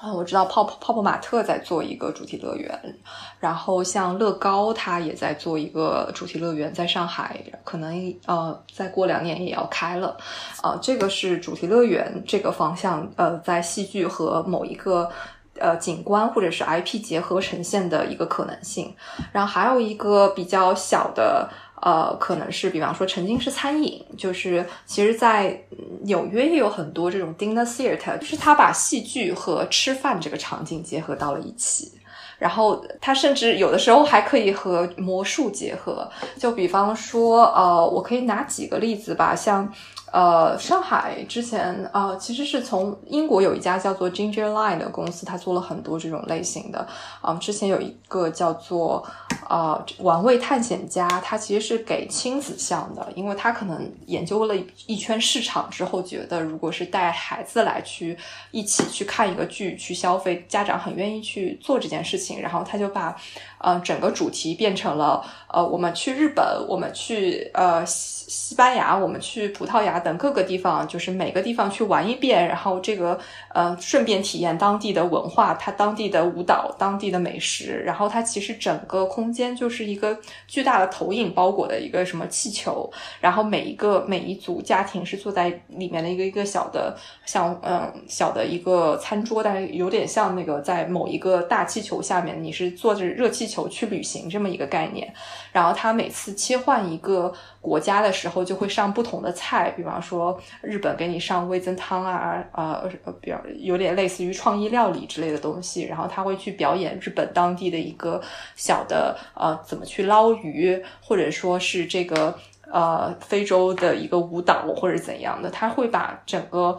[0.00, 2.98] 啊，我知道泡泡泡泡玛特在做一个主题乐园，
[3.38, 10.16] 然后像乐高，它也在做一个主题乐园，在上海，可能呃再过两年也要开了。
[10.62, 15.10] 啊，这个是主题乐园这个方向，呃，在戏剧和某一个
[15.58, 18.94] 呃景观或者是 IP 结合呈现的一个可能性。
[19.32, 21.46] 然后还有一个比较小的。
[21.82, 25.60] 呃，可能是比方说曾经是餐饮，就是其实，在
[26.02, 31.92] 纽约也有很多这种 dinner theater，就是他把戏剧和吃饭这个场景结合到了一起，
[32.38, 39.72] 然后他甚至有的时候还可以和魔术结合，就比方说，呃，我可以拿几个例子吧，像。
[40.12, 46.86] 呃，上海之前啊，其实是从英国有一家叫做 Ginger Line 的公司，它做了很多这种类型的。
[47.20, 49.06] 啊，之前有一个叫做
[49.48, 54.54] 啊玩味探险家，它其实是给亲子向的，因为他可能研究了
[54.86, 58.16] 一圈市场之后，觉得如果是带孩子来去
[58.50, 63.16] 一起去看一个剧去消费，家长很愿意去做这件事情，然后他就把
[63.60, 67.86] 呃整个主题变成了呃我们去日本，我们去呃。
[67.86, 73.18] 西西班牙，我们去葡萄牙等各个地方，就是每个地方去玩一遍，然后这个
[73.52, 82.88] 呃，顺便体验当地的文化，它当地的舞蹈，当地的美食，然后它其实整个空间就是一个巨大的投影包裹的一个什么气球，
[83.20, 86.96] 然后每一个每一组家庭是坐在里面的一个一个小的
[87.26, 95.12] 像嗯小的一个餐桌，但是有点像那个在某一个大气球下面，你是坐着热气球去旅行这么一个概念，
[95.50, 98.14] 然后他每次切换一个国家的。
[98.20, 102.86] 时候就会上不同的菜，比方说日本给你上味增汤啊，呃，
[103.18, 105.84] 比较有点类似于创意料理之类的东西。
[105.84, 108.20] 然后他会去表演日本当地的一个
[108.56, 112.36] 小的呃怎么去捞鱼，或者说是这个
[112.70, 115.48] 呃非洲的一个舞蹈或者怎样的。
[115.48, 116.76] 他会把整个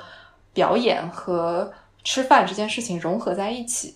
[0.53, 3.95] 表演和吃饭这件事情融合在一起。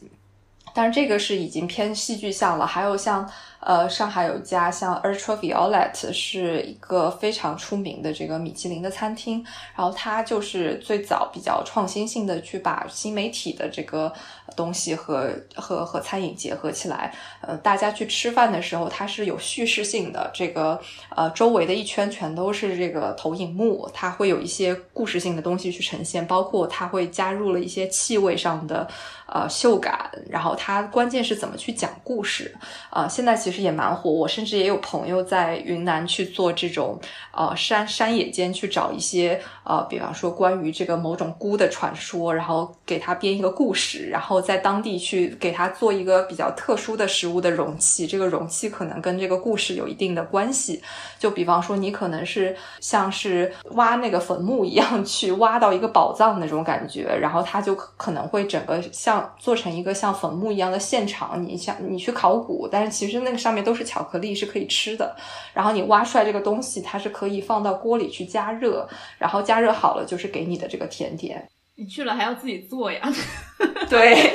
[0.76, 3.28] 但是这个是已经偏戏剧向了，还有像。
[3.60, 9.44] 呃，上海有一家像 Ultra Violet，是一个非常出名的这个米其林的餐厅。
[9.76, 14.14] 然后它就是最早比较创新性的去把新媒体的这个
[14.56, 17.14] 东西和和和餐饮结合起来。
[17.42, 20.80] 呃，大家去吃饭的时候，它是有叙事性的，这个
[21.16, 28.88] 呃周围的一圈全都是这个投影幕，它会有一些故事性的东西去呈现，包括它会加入了一些气味上的
[29.28, 30.10] 呃嗅感。
[30.30, 32.56] 然后它关键是怎么去讲故事
[32.90, 33.08] 啊？
[33.08, 33.66] 现在其实。
[33.66, 37.00] 也蛮火，我甚至也有朋友在云南去做这种，
[37.32, 50.82] 呃，山山野间去找一些，呃，比方说关于这个某种菇的传说，然后给他编一个故事，然后在当地去给他做一个比较特殊的食物的容器，这个容器可能跟这个故事有一定的关系。
[51.18, 63.36] 就比方说，你可能是像是挖那个坟墓一样去挖到一个宝藏那种感觉，然后他就可能会整个像做成一个像坟墓一样的现场，你想你去考古，但是其实那个。
[63.46, 65.16] 上面都是巧克力，是可以吃的。
[65.54, 68.88] 然后你挖出来这个东西，它是可以放到锅里去加热，
[69.20, 71.48] 然后加热好了就是给你的这个甜点。
[71.76, 73.02] 你去了还要自己做呀？
[73.90, 74.34] 对，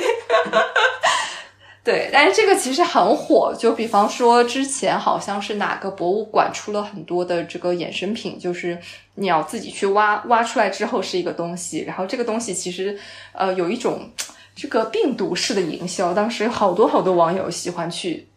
[1.83, 2.09] 对。
[2.13, 8.79] 但是这个其实很火，就比方说之前好像是哪个博物馆出了很多的这个衍生品，就是
[9.15, 11.83] 你要自己去挖，挖出来之后是一个东西。
[11.87, 12.99] 然后这个东西其实
[13.33, 14.07] 呃有一种
[14.55, 18.27] 这个病毒式的营销，当时好多好多网友喜欢去。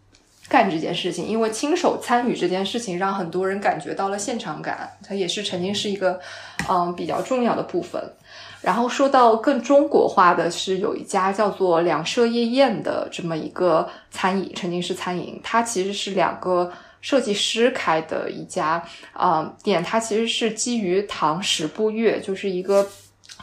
[0.47, 6.21] 干这件事情，因为亲手参与这件事情，让很多人感觉到了现场感，它也是曾经是一个
[6.69, 8.13] 嗯比较重要的部分。
[8.61, 16.71] 然后说到更中国化的是，有一家叫做两舍夜宴的这么一个餐饮，沉浸式餐饮，它其实是两个
[17.01, 18.83] 设计师开的一家
[19.15, 22.87] 啊店，它其实是基于唐十步乐，就是一个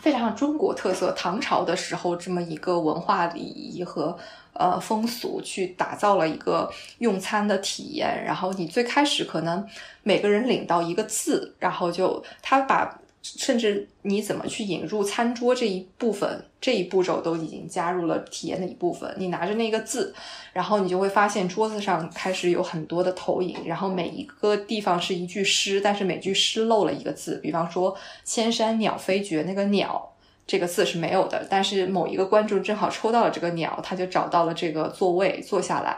[0.01, 4.15] 非常中国特色，唐朝的时候这么一个文化礼仪和。
[4.61, 9.65] 呃，风俗去打造了一个用餐的体验，然后你最开始可能
[10.03, 19.11] 每个人领到一个字，然后就他把甚至你怎么去引入餐桌这一部分这一步骤都已经加入了体验的一部分。
[19.17, 20.13] 你拿着那个字，
[20.53, 30.10] 然后你就会发现桌子上开始有很多的投影，然后每一个地方是一句诗，但是每句诗漏了一个字，比方说“千山鸟飞绝”，那个鸟。
[30.51, 35.97] 这个字是没有的，但是某一个观众正好抽到了这个鸟，他就找到了这个座位坐下来。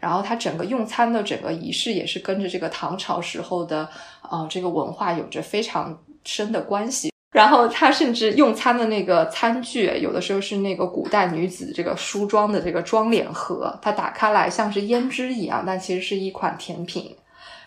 [0.00, 3.88] 然后他整个用餐的整个仪式也是跟着这个唐朝时候的
[4.22, 7.12] 啊这个文化有着非常深的关系。
[7.30, 17.14] 然后他甚至用餐的那个餐具，有的时候是那个古代女子这个梳妆的这个妆脸盒，它打开来像是胭脂一样，但其实是一款甜品。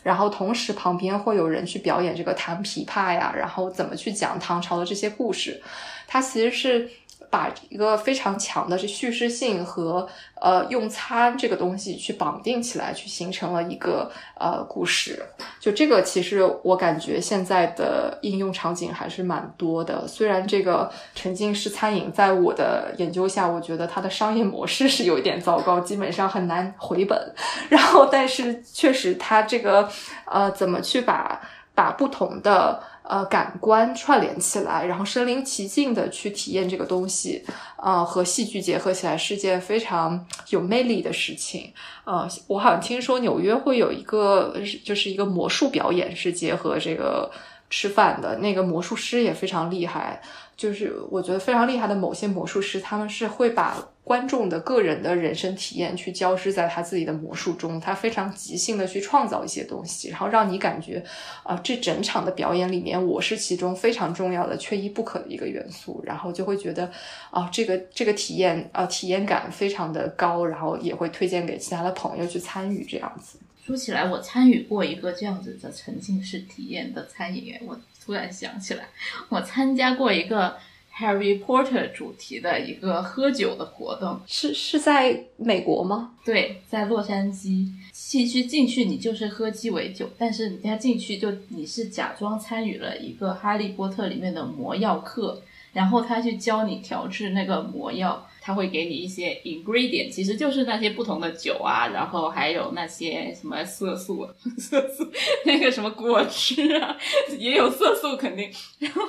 [0.04, 5.60] 然后同时旁边会有人去表演这个弹琵琶呀，然后怎么去讲唐朝的这些故事。
[6.08, 6.90] 它其实是
[7.30, 10.08] 把一个非常强的这叙事性和
[10.40, 15.22] 呃用餐这个东西去绑定起来，去形成了一个呃故事。
[15.60, 20.08] 就这个，其实我感觉现在的应用场景还是蛮多的。
[20.08, 27.34] 虽然这个沉浸式餐饮在我的研究下，我觉得它的商业模式是有一点糟糕，基本上很难回本。
[27.68, 29.90] 然后，但是确实它这个
[30.26, 31.42] 呃怎么去把
[31.74, 32.82] 把不同的。
[33.08, 37.46] 呃，感官串联起来，然后身临其境的去体验这个东西，
[37.78, 41.72] 呃，和戏剧结合起来是件非常有魅力的事情。
[42.04, 47.30] 呃，我好像听说纽约会有一个，就是一个魔术表演是结合这个
[47.70, 50.22] 吃饭的，那个魔术师也非常厉害。
[50.58, 61.04] 就是我觉得非常厉害的某些魔术师，他们是会把观众的个人的人生体验去交织在他自己的魔术中，他非常即兴的去创造一些东西，然后让你感觉，
[61.44, 66.90] 啊，这整场的表演里面我是其中非常重要的、缺一不可的一个元素，然后就会觉得，
[67.32, 73.40] 啊，这个这个体验，啊，体验感非常的高，然后也会推荐给其他的朋友去参与这样子。
[73.66, 77.76] 说起来，我参与过一个这样子的沉浸式体验的餐饮，我。
[78.06, 78.88] 突然想起来，
[79.30, 80.56] 我参加过一个
[80.98, 86.14] Harry Potter 主题的一个喝酒的活动，是是在美国吗？
[86.24, 87.68] 对，在洛杉矶。
[87.92, 95.42] 进去进去你就是喝鸡尾酒，但是你要进去就你是假装参与了一个哈利波特里面的魔药课，
[95.74, 98.28] 然后他去教你调制那个魔药。
[98.46, 104.30] 他会给你一些 ingredient，其实就是那些不同的酒啊，然后还有那些什么色素、
[104.60, 105.04] 色素
[105.46, 106.96] 那个什么果汁啊，
[107.40, 108.48] 也有色素肯定。
[108.78, 109.02] 然后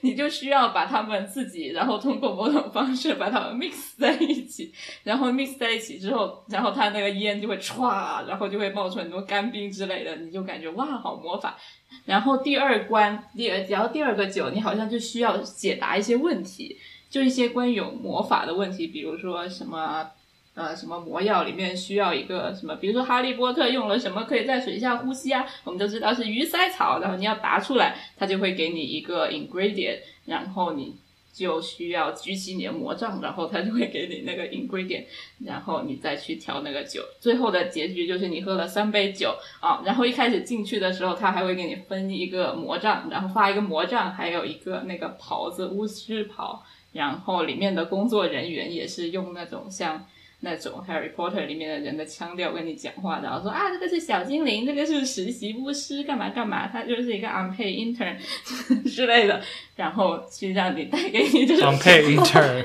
[0.00, 4.72] 你就需要把它们自己，然后通过某种方式把它们 mix 在一起，
[5.02, 11.58] 然后 mix 在一起之后，然后它那个烟就会歘，然后就会冒出很多干冰之类的，你就感觉哇，好魔法。
[12.06, 16.78] 然后第二关，第，然后第二个酒，你好像就需要解答一些问题。
[17.10, 20.10] 就一些关于有魔法的问题，比如说什么，
[20.54, 30.96] 呃，什么魔药里面需要一个什么，比如说哈利波特用了什么可以在水下呼吸啊，我们都知道是鱼鳃草，然后你要答出来，他就会给你一个 ingredient，然后你
[31.32, 35.04] 就需要举起你的魔杖，然后他就会给你那个 ingredient，
[35.46, 46.64] 然后你再去调那个酒，最后的结局就是你喝了三杯酒啊，然后一开始进去的时候，他还会给你分一个魔杖，然后发一个魔杖，还有一个那个袍子巫师袍。
[46.92, 50.06] 然后里面的工作人员也是用那种像
[50.40, 58.16] 那种《Harry Potter》里面的人的腔调跟你讲话，然后说啊，这个是小精灵，这个是实习巫师，干嘛干嘛，他就是一个 unpaid intern
[58.88, 59.42] 之类的，
[59.74, 62.64] 然后去让你带给你这种 unpaid intern，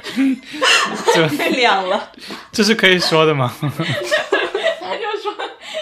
[1.36, 2.12] 太亮了，
[2.52, 3.52] 这是可以说的吗？
[3.60, 5.34] 他就说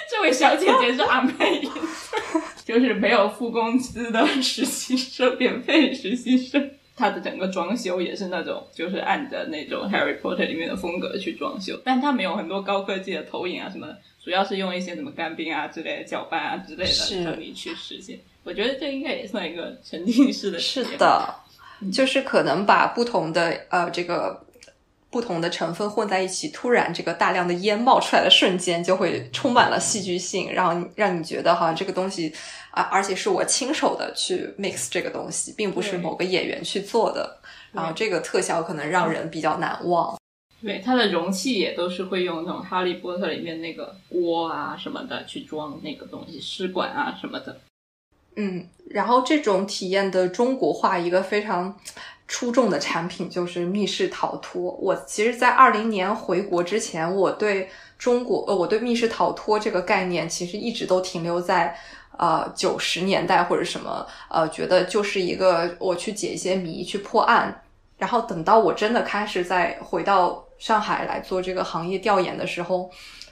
[0.09, 6.71] 这位小姐姐是 unpaid intern，就是没有付工资的实习生，免费实习生。
[7.01, 13.87] 它的整个装修也是那种，就是按着那种 Harry Potter 里面的风格去装修，但它没有很多高科技的投影啊什么，
[14.23, 18.19] 主要是用一些什么干冰啊之类的搅拌啊之类的让你去实现。
[18.43, 20.59] 我觉得这应该也算一个沉浸式的。
[20.59, 21.35] 是的，
[21.91, 24.45] 就是可能把不同的呃这个。
[25.11, 32.33] 不同的成分混在一起，突然这个大量的烟冒出来的瞬间，就会充满了戏剧性，让让你觉得好像这个东西
[32.71, 37.37] 啊，而且是我亲手的去 mix 这个东西，并不是某个演员去做的。
[37.73, 40.17] 然后这个特效可能让人比较难忘。
[40.61, 47.59] 对，它的容器也都是会用那种哈利波特里面那个锅啊什么的去装那个东西，试管啊什么的。
[48.37, 51.77] 嗯，然后这种体验的中国化一个非常。
[52.31, 54.71] 出众的产品就是密室逃脱。
[54.79, 61.75] 我其实，在二零年回国之前，我对中国呃，我对密室逃脱这个概念，其实一直都停留在
[62.17, 67.61] 呃九十年代或者什么呃，觉得就是一个我去解一些谜、去破案。
[67.97, 72.89] 然后等到我真的开始再回到上海来做这个行业调研的时候。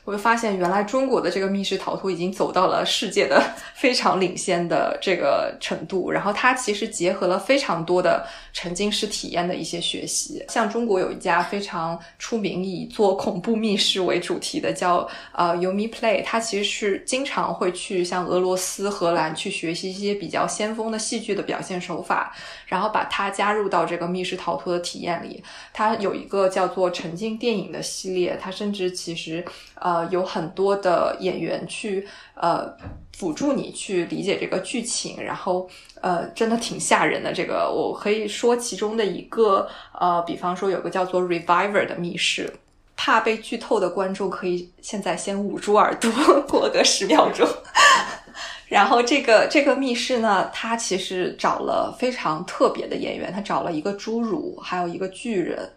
[0.09, 3.39] 我就发现，原来中国的这个密室逃脱已经走到了世界的
[3.75, 6.09] 非常领先的这个程度。
[6.09, 10.43] 然后它其实结合了非常多的沉浸式体验的一些学习。
[10.49, 22.35] 像中国有一家非常出名以做恐怖密室为主题的，叫呃 Umi Play，它其实是经常会去像俄罗斯、荷兰去学习一些比较先锋的戏剧的表现手法，
[22.65, 25.43] 然后把它加入到这个密室逃脱的体验里。
[25.71, 29.45] 它有一个叫做沉浸电影的系列，它甚至其实
[29.75, 29.98] 呃。
[30.05, 32.71] 有很多的演员去呃
[33.17, 35.69] 辅助你去理解这个剧情，然后
[36.01, 37.33] 呃真的挺吓人的。
[37.33, 39.67] 这个我可以说其中的一个
[39.99, 42.53] 呃，比方说有个叫做 Reviver 的密室，
[42.95, 46.11] 怕被剧透的观众可以现在先捂住耳朵，
[46.47, 47.47] 过个十秒钟。
[48.67, 55.69] 然后这个这个密室呢，他其实找了非常特别的演员，他找了一个侏儒，还有一个巨人。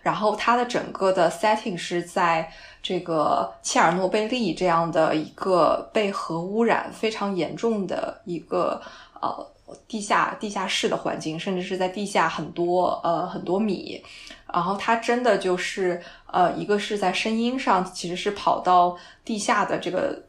[0.00, 2.50] 然后它的整个的 setting 是在
[2.88, 8.80] 这个切尔诺贝利这样的一个被核污染非常严重的一个
[9.20, 9.46] 呃
[9.86, 14.02] 地下地下室的环境，甚至是在地下很多呃很多米。
[14.50, 16.00] 然后它真的就是
[16.32, 20.24] 呃一个是在声音上，其实是跑到地下的这个。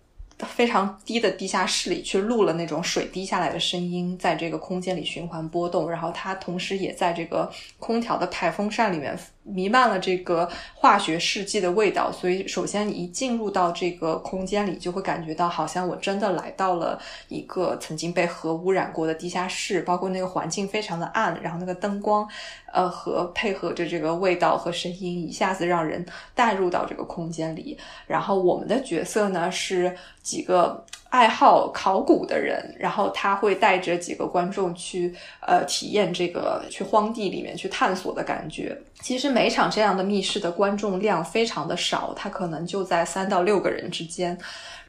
[0.46, 22.28] 非常低的地下室里去录了那种水滴下来的声音，在这个空间里循环波动，然后它同时也在这个空调的排风扇里面弥漫了这个化学试剂的味道，所以首先一进入到这个空间里，就会感觉到好像我真的来到了一个曾经被核污染过的地下室，包括那个环境非常的暗，然后那个灯光，
[22.72, 27.78] 呃，和配合着这个味道和声音，一下子让人带入到这个空间里。
[28.06, 29.96] 然后我们的角色呢是。
[30.22, 38.78] 几个爱好考古的人，然后他会带着几个观众去，呃，体验这个去荒地里面去探索的感觉。
[39.02, 44.38] 其实每场这样的密室的观众量非常的少，他可能就在三到六个人之间。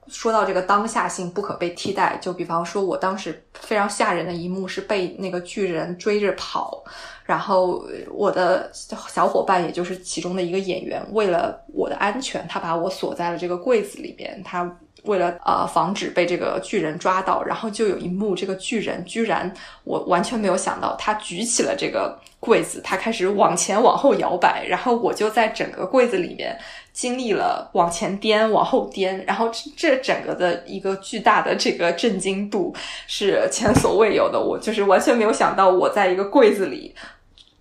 [0.09, 6.83] 说到这个当下性不可被替代，就比方说我当时非常吓人的一幕是被那个巨人追着跑，
[7.25, 14.77] 然后我的小伙伴也就是其中的一个演员，为了我的安全，他把我锁在了这个柜子里边，他。
[15.05, 19.53] 为了呃防止被这个巨人抓到，然后就有一幕，这个巨人居然
[19.84, 26.59] 我完全没有想到，他举起了这个柜子，他开始往前往后摇摆，然后我就在整个柜子里面
[26.92, 32.74] 经历了往前颠、往后颠，然后这整个的一个巨大的这个震惊度
[33.07, 36.94] 是前所未有的，我就是完全没有想到我在一个柜子里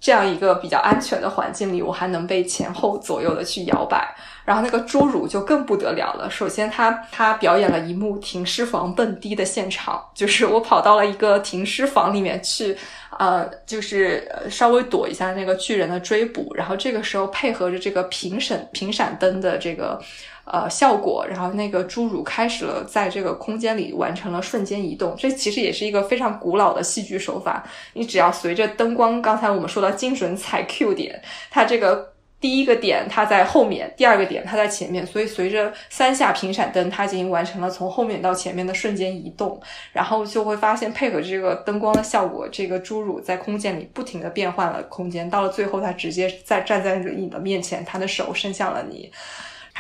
[0.02, 4.16] 这样一个比较安全的环境里，我还能被前后左右的去摇摆。
[4.50, 6.28] 然后那个侏儒就更不得了了。
[6.28, 12.76] 首先，他他表演了一幕停尸房蹦迪的现场，就是我跑到了一个停尸房里面去，
[13.20, 16.52] 呃，就是稍微躲一下那个巨人的追捕。
[16.56, 20.02] 然后这个时候配合着这个频闪频闪灯的这个
[20.46, 25.14] 呃效果，然后那个侏儒开始了在这个空间里完成了瞬间移动。
[25.16, 27.64] 这其实也是一个非常古老的戏剧手法。
[27.94, 31.22] 你只要随着灯光，刚才我们说的精准踩 Q 点，
[31.52, 32.14] 它这个。
[32.42, 39.60] 第一个点它在后面，第二个点它在前面，所以随着三下频闪灯，它已经完成了从后面到前面的瞬间移动，
[39.92, 49.12] 然后就会发现配合这个灯光的效果，这个侏儒在空间里不停的变换了空间，到了最后，他直接在站在你的面前，他的手伸向了你。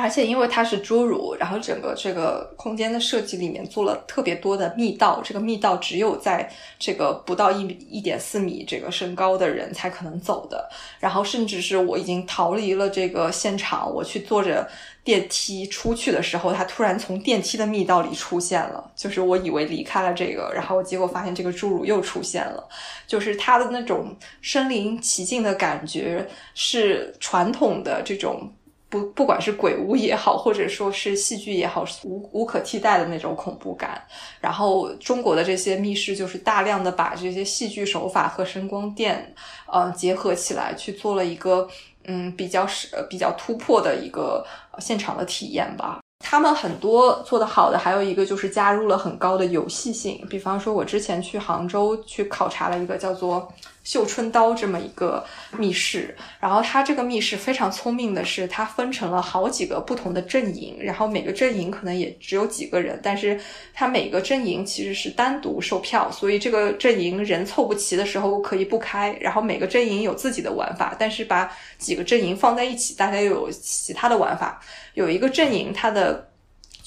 [0.01, 10.69] 而且因为它是侏儒，然后整个这个空间的设计里面做了特别多的密道，这个密道只有在这个不到一米一点四米这个身高的人才可能走的。
[10.99, 14.67] 然后甚至是我已经逃离了这个现场，我去坐着
[15.03, 18.91] 电梯出去的时候，他突然从电梯的密道里出现了。
[18.95, 22.67] 就是我以为离开了这个，然后结果发现这个侏儒又出现了。
[23.05, 28.49] 就是他的那种身临其境的感觉，是传统的这种。
[28.89, 34.01] 不，不管是鬼屋也好，或者说是戏剧也好，无无可替代的那种恐怖感。
[34.41, 39.33] 然后中国的这些密室，就是大量的把这些戏剧手法和声光电，
[39.71, 41.67] 呃，结合起来去做了一个，
[42.05, 44.43] 嗯，比较是比较突破的一个
[44.79, 45.99] 现场的体验吧。
[46.25, 50.25] 他们很多做的好的，还有一个就是加入了很高的游戏性。
[50.29, 53.47] 比方说，我之前去杭州去考察了一个叫做。
[53.83, 55.25] 绣春刀这么一个
[55.57, 63.39] 密室，然后它这个密室非常聪明的是，它分成了好几个不同的阵营，然后每个阵营可能也只有几个人，但是
[63.73, 74.61] 它每个阵营其实是单独售票，所以这个阵营人凑不齐的时候可以不开，然后每个阵营有自己的玩法，但是把几个阵营放在一起，大家又有其他的玩法。
[74.93, 76.28] 有一个阵营它的。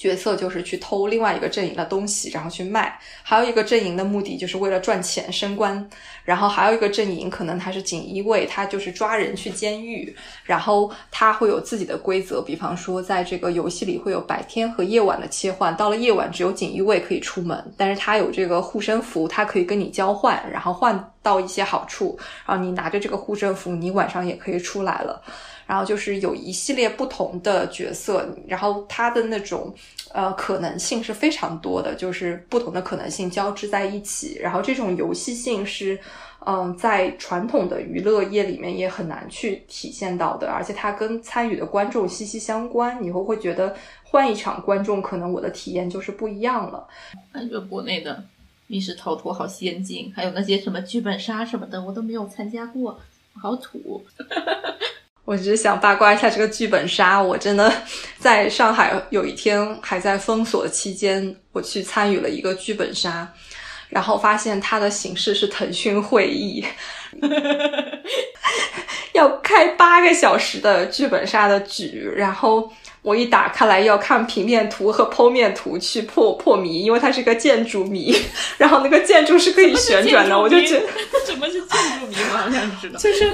[0.02, 2.92] 角色就是去偷另外一个阵营的东西，然后去卖；
[3.22, 5.80] 还有一个阵营的目的就是为了赚钱升官；
[6.24, 10.12] 然后还有一个阵营可能他是锦衣卫，他就是抓人去监狱。
[10.42, 25.22] 然后他会有自己的规则，比方说在这个游戏里会有白天和夜晚的切换，到了夜晚只有锦衣卫可以出门，但是他有这个护身符，他可以跟你交换，然后换到一些好处，然后你拿着这个护身符，你晚上也可以出来了。
[25.72, 29.74] 然后就是有一系列不同的角色，然后它的那种
[30.12, 34.38] 呃可能性是非常多的，就是不同的可能性交织在一起。
[34.38, 35.98] 然后这种游戏性是
[36.44, 43.02] 嗯在传统的娱乐业里面也很难去体现到的，而且它跟参与的观众息息相关。
[43.02, 46.86] 你会会觉得换一场观众，可能我的体验就是不一样了。
[47.32, 48.22] 感觉国内的
[48.66, 53.00] 密室逃脱好先进，还有那些什么剧本杀什么的，我都没有参加过，
[53.40, 54.04] 好土。
[55.24, 57.22] 我只是想八卦一下这个剧本杀。
[57.22, 57.72] 我真的
[58.18, 63.26] 在上海有一天还在封锁期间，我去参与了一个剧本杀，
[63.88, 66.64] 然后发现它的形式是腾讯会议，
[69.14, 72.70] 要开八个小时的剧本杀的局，然后
[73.02, 78.14] 我一打开来要看平面图和剖面图去破破谜，因为它是个建筑谜，
[78.58, 80.86] 然后那个建筑是可以旋转的，我就觉得
[81.24, 82.16] 什么是建筑迷？
[82.32, 82.96] 我好想知道。
[82.98, 83.30] 就是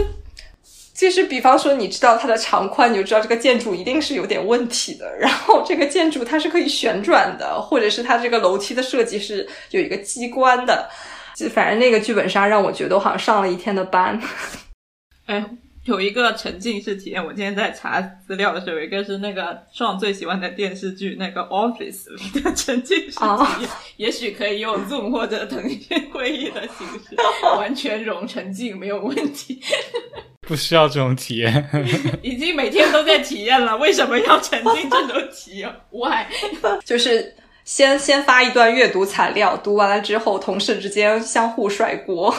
[0.99, 5.17] 就是，比方说，你知道它的长宽，你就知道这个建筑一定是有点问题的。
[5.17, 10.91] 然后这个建筑它是可以旋转的，或者是它这个楼梯的设计是有一个机关的。
[11.37, 14.21] 就反正那个剧本杀让我觉得我好像上了一天的班。
[15.27, 15.45] 哎，
[15.89, 27.17] 有一个沉浸式体验，我今天在查资料的时候，有一个是那个壮最喜欢的电视剧那个《Office》里的沉浸式体验，也许可以用 Zoom 或者腾讯会议的形式
[27.57, 29.63] 完全融沉浸，没有问题。
[30.47, 31.71] 不需要这种体验，
[32.23, 36.27] 已经每天都在体验了，为什么要沉浸这种体验？Why？
[36.85, 37.35] 就是
[37.65, 42.35] 先先发一段阅读材料，读完了之后，同事之间相互甩锅。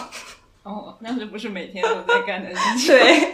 [0.70, 2.88] 哦，那是不是每天都在干的事情？
[2.96, 3.34] 对。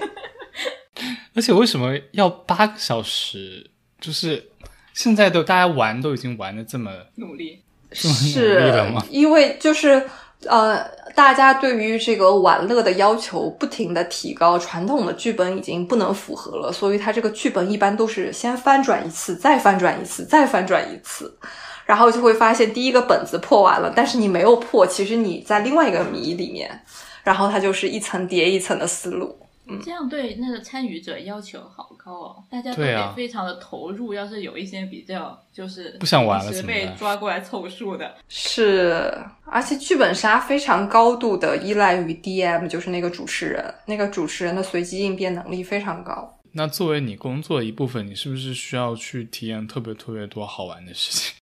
[1.35, 3.69] 而且为什么要八个小时？
[3.99, 4.51] 就是
[4.93, 7.61] 现在都大家玩都已经玩的这么努力，
[7.91, 9.05] 这么努力了吗？
[9.09, 10.01] 因为就是
[10.47, 10.81] 呃，
[11.13, 21.37] 大家对于这个玩乐的要求不停的提高，传统的剧本已经不能符合了，所以它这个剧本一般都是先翻转一次，再翻转一次，再翻转一次，
[21.85, 26.81] 然后就会发现第一个本子破完了，但是你没有破，其实你在另外一个谜里面，
[27.25, 29.37] 然后它就是一层叠一层的思路。
[29.67, 34.13] 嗯，这样对那个参与者要求好高哦，大家都得非常的投入。
[34.13, 39.11] 要是有一些比较就是不想玩了是被抓过来凑数的，是，
[39.43, 46.39] 而且剧本杀非常高度的依赖于 DM，就是那个主持人，那个主持人的随机应变能力非常高。
[46.51, 51.33] 那作为你工作一部分，你是不是需要去体验特别特别多好玩的事情？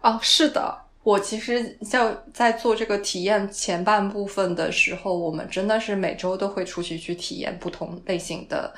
[0.00, 0.78] 哦，是的，
[1.08, 8.70] 我其实像在做这个体验前半部分的时候，我们真的是每周都会出去去体验不同类型的，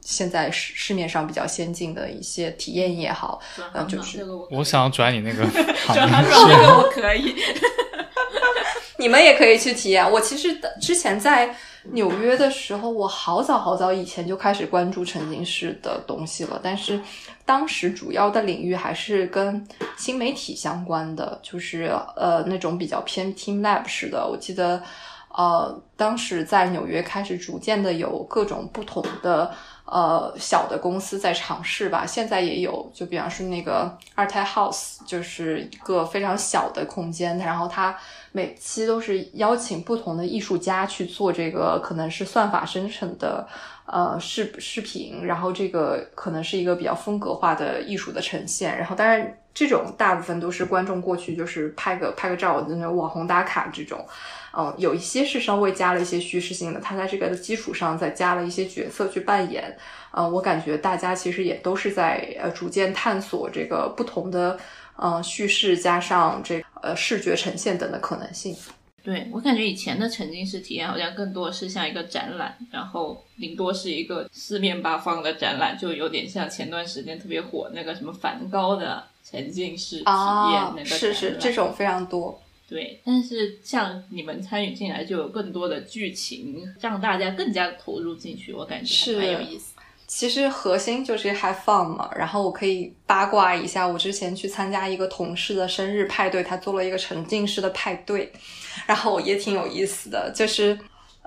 [0.00, 3.40] 现在市市面上比较先进的一些体验也好，
[3.74, 7.34] 嗯就是我我想要转你那个行转行转那个我可以。
[8.98, 10.08] 你们也可以去体验。
[10.08, 11.52] 我其实之前在
[11.90, 17.00] 纽约的时候，我好早好早以前就开始关注沉浸式的东西了，但是
[17.44, 19.66] 当时主要的领域还是跟
[19.96, 24.26] 新媒体相关的，就是呃那种比较偏 Team Lab 式的。
[24.26, 24.82] 我记得
[25.34, 29.52] 呃当时在纽约开始逐渐的有各种不同的。
[29.84, 37.94] 呃，小的公司在尝试吧，现在也有，就比方说那个 Art House，就是一个非常小的空间，然后它
[38.32, 43.46] 每期都是邀请不同的艺术家去做这个，可能是算法生成的
[43.86, 54.04] 呃视视频，然后这个可能是一个比较风格化的艺术的呈现，然后当然这种大部分都是观众过去就是拍个拍个照，那种网红打卡这种。
[54.54, 59.74] 嗯，有一些是稍微加了一些叙事性的，它在这个的基础上再加了一些角色去扮演。
[60.10, 64.58] 嗯，我感觉大家其实也都是在呃逐渐探索这个不同的
[65.02, 68.56] 呃叙事加上这呃视觉呈现等的可能性。
[69.04, 82.40] 对我感觉以前的沉浸式体验好像更多是像一个展览，然后顶多是一个四面八方的展览，就有点像前段时间特别火那个什么梵高的沉浸式体验啊那个，是是这种非常多。
[82.68, 89.71] 对，但是像你们参与进来，就有更多的剧情，让大家更加投入进去，我感觉是还蛮有意思。
[90.14, 98.30] 其实核心就是 have fun 嘛，然后我可以八卦一下，我之前去参加一个同事的生日派对，他做了一个沉浸式的派对，
[98.84, 100.78] 然后也挺有意思的，就是。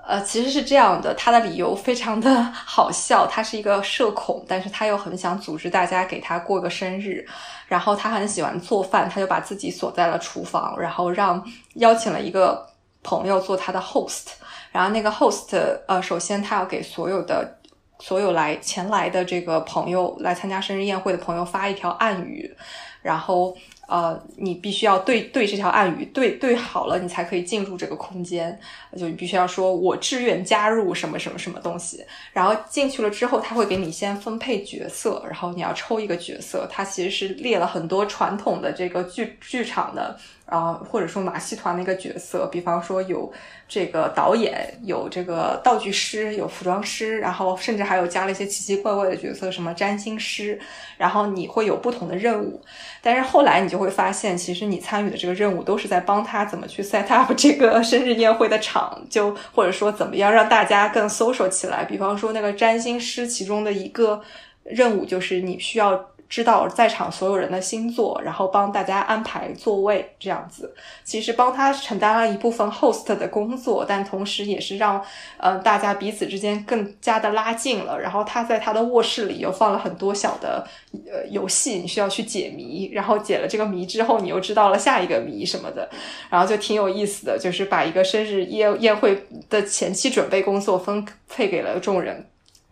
[0.08, 3.26] 呃，其实是这样的，他的理由非常的 好笑。
[3.26, 7.26] 他是一个社恐，但是他又很想组织大家给他过个生日。
[7.66, 12.64] 然后他很喜欢做饭，他就把自己锁在了厨房，然后让邀请了一个
[13.02, 14.26] 朋友做他的 host。
[14.70, 15.56] 然后那个 host，
[15.88, 17.55] 呃，首先他要给所有的
[17.98, 22.54] 所有来前来的这个朋友来参加生日宴会的朋友发一条暗语，
[23.02, 23.56] 然后
[23.88, 28.58] 呃，你必须要对对这条暗语对对好了，你才可以进入这个空间。
[28.98, 36.68] 就你必须要说我志愿加入什么什么什么东西，然后进去了之后，他会给你先分配角色，然后你要抽一个角色。
[36.70, 43.32] 它其实是列了很多传统的这个剧剧场的啊，或者说马戏团的一个角色，比方说有
[43.66, 50.56] 这个导演，有这个道具师，有服装师，然后甚至还有加了一些奇奇怪怪的角色，什么占星师，
[50.98, 52.62] 然后你会有不同的任务。
[53.02, 61.84] 但是后来你就会发现，其实你参与的这个任务都是在帮他怎么去 set up 这个生日宴会的场，就或者说怎么样让大家更 social 起来。
[61.84, 64.22] 比方说那个占星师其中的一个
[64.62, 66.10] 任务就是你需要。
[66.28, 70.74] 知道在场所有人的星座，然后帮大家安排座位，这样子，
[71.04, 75.02] 其实帮他承担了一部分 host 的工作，但同时也是让
[75.38, 78.00] 呃大家彼此之间更加的拉近了。
[78.00, 85.88] 然后他在他的卧室里又放了很多小的呃游戏，你需要去解谜，然后解了这个谜之后，你又知道了下一个谜什么的，
[86.28, 92.26] 然后就挺有意思的，就是把一个生日宴宴会的前期准备工作分配给了众人。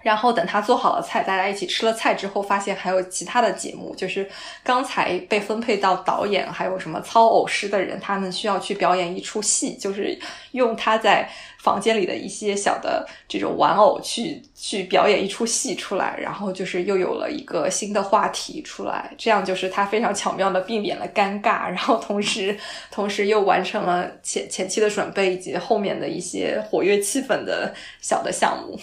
[0.05, 4.29] 然后等他做好了菜，大家一起吃了菜之后，发现还有其他的节目，就是
[4.63, 10.17] 刚才被分配到导演还有什么操偶师的人，他们需要去表演一出戏，就是
[10.53, 11.27] 用他在
[11.59, 22.55] 房间里的一些小的这种玩偶去去表演一出戏出来，然后就是又有了一个新的话题出来，这样就是他非常巧妙的避免了尴尬，然后同时
[22.91, 28.79] 同时又完成了前前期的准备以及后面的一些活跃气氛的小的项目。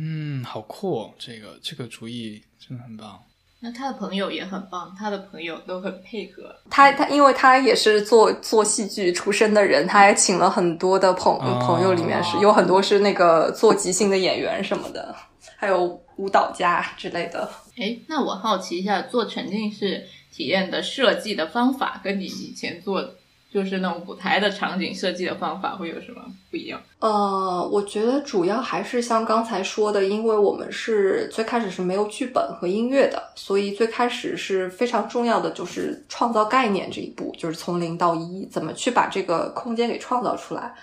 [0.00, 1.00] 嗯，好酷！
[1.00, 3.22] 哦，这个这个主意真的很棒。
[3.60, 6.54] 那他的朋友也很棒，他的朋友都很配合。
[6.70, 15.14] 他他，因为他也是做做戏剧出身的人，他还请了很多的朋朋友，里面是有很多是那个做即兴的演员什么的，
[15.56, 17.48] 还有舞蹈家之类的。
[17.76, 23.14] 哎，那我好奇一下，做沉浸式体验的设计的方法，跟你以前做。
[23.52, 26.80] 就是那种舞台的场景设计的方法会有什么不一样？
[27.00, 40.74] 呃，我觉得主要还是像刚才说的，因为我们是最开始是没有剧本和音乐的，所以最开始是非常重要的就是创造概念这一步，就是从零到一，怎么去把这个空间给创造出来。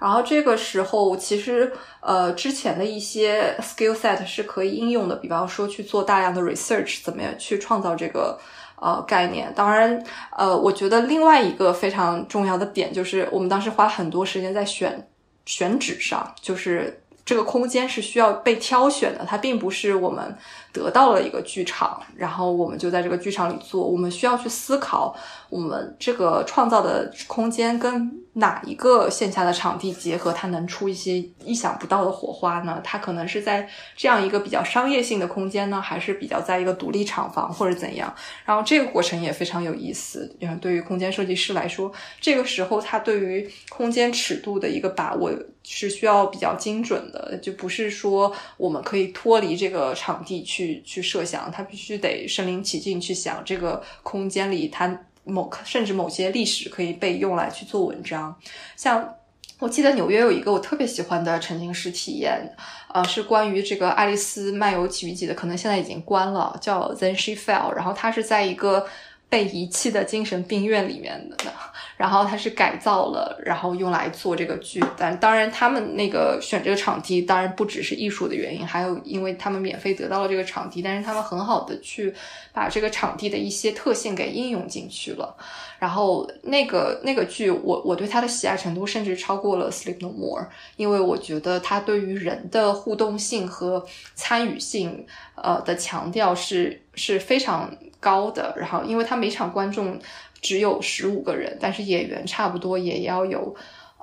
[0.00, 8.36] 然后这个时候，其实呃之前的一些 skill set 是可以应用的，比方说去做大量的 research，怎么样去创造这个。
[8.80, 9.52] 呃，概念。
[9.54, 10.02] 当然，
[10.36, 15.08] 呃，我觉得另外一个非常重要的点就是，我们当时花很多时间在选
[15.44, 20.36] 选址上，就是这个空间是需要被挑选的，它并不是我们
[20.76, 25.16] 得到了一个剧场，然后我们就在这个剧场里做，我们需要去思考
[25.48, 28.22] 我们这个创造的空间跟。
[28.38, 32.78] 哪一个线下的场地结合，它能出一些意想不到的火花呢？
[32.84, 33.66] 它可能是在
[33.96, 38.14] 这样一个比较商业性的空间呢，还是比较在一个独立厂房或者怎样？
[38.44, 40.36] 然后这个过程也非常有意思。
[40.42, 55.00] 嗯，对于空间设计师来说，这个时候他对于空间尺度的一个把握是需要比较精准的，就不是说我们可以脱离这个场地去去去设想，他必须得身临其境去想这个空间里他。
[55.28, 58.32] 某甚至某些历史可以被用来去做文章，
[58.76, 59.12] 像
[59.58, 62.48] 我记得纽约有一个我特别喜欢的沉浸式体验，
[62.94, 68.86] 呃，是关于这个《爱丽丝漫游奇遇记》的，可能现在已经关了，叫 Then She Fell，然后它是在一个。
[69.28, 71.52] 被遗弃的精神病院里面的，
[71.96, 74.84] 然后它是改造了，然后用来做这个剧。
[74.96, 82.14] 但当然，他们那个选这个场地，当然不只是艺术的原因，还有因为他们免费得到了这个场地，但是他们很好的去
[82.52, 85.34] 把这个场地的一些特性给应用进去了。
[85.78, 90.42] 然后那个那个剧，我我对它的喜爱程度甚至超过了《Sleep No More》，
[90.76, 93.84] 因为我觉得它对于人的互动性和
[94.14, 97.74] 参与性，呃的强调是是非常。
[97.98, 99.98] 高的，然后因为他每场观众
[100.46, 103.54] 只有十五个人，但是演员差不多也要有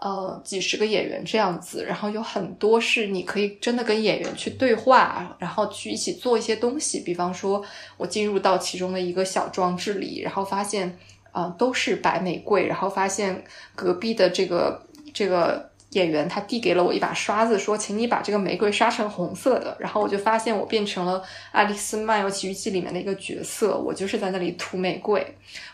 [0.01, 6.99] 呃几十个演员这样子，然后有很多是你可以真的跟演员去对话，然后去一起做一些东西。
[6.99, 7.63] 比方说，
[7.97, 10.97] 我进入到其中的一个小装置里，然后发现
[11.31, 13.43] 啊都是白玫瑰，然后发现
[13.75, 15.72] 隔壁的这个这个。
[15.93, 21.19] 演员他递给了我一把刷子，说：“请你把这个玫瑰刷成红色的。”然后我就发现我变成了
[21.51, 25.25] 《爱丽丝漫游奇遇记》里面的一个角色，我就是在那里涂玫瑰，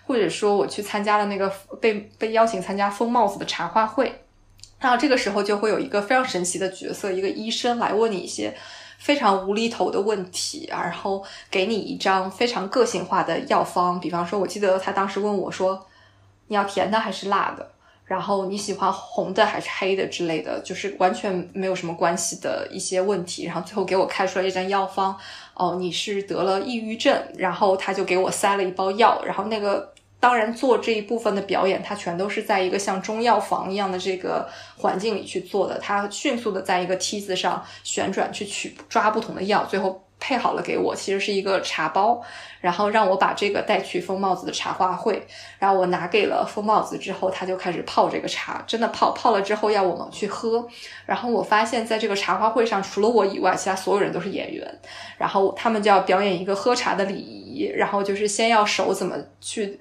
[0.06, 1.52] 或者说我去参加了那个
[1.82, 4.14] 被被邀请参加疯帽子的茶话会，
[4.80, 8.54] 然后这个时候就会有一个非常神奇的角色，一个医生来问你一些
[8.98, 15.86] 非常无厘头的问题，然后给你一张非常个性化的药方，比方说，我记得他当时问我说
[16.48, 17.72] ：“你要甜的还是辣的？”
[18.10, 23.46] 然后你喜欢红的还是黑的之类的，就是完全没有什么关系的一些问题。
[23.46, 25.16] 然后最后给我开出来一张药方，
[25.54, 29.22] 哦，你是得了抑郁症，然后他就给我塞了一包药。
[29.24, 35.78] 然后那个当然做这一部分的表演，他全都是在一个像中药房一样的这个环境里去做的。
[35.78, 40.04] 他迅速的在一个梯子上旋转去取抓不同的药，最后。
[40.20, 42.22] 配好了给我，其实是一个茶包，
[42.60, 45.26] 然后让我把这个带去风帽子的茶话会，
[45.58, 50.68] 然后我拿给了风帽子之后，他就开始泡这个茶，真的泡泡了之后要我们去喝，
[51.06, 54.80] 然后我发现在这个茶话会上，除了我以外，其他所有人都是演员，
[55.18, 59.80] 然后他们就要表演一个喝茶的礼仪，然后就是先要手怎么去。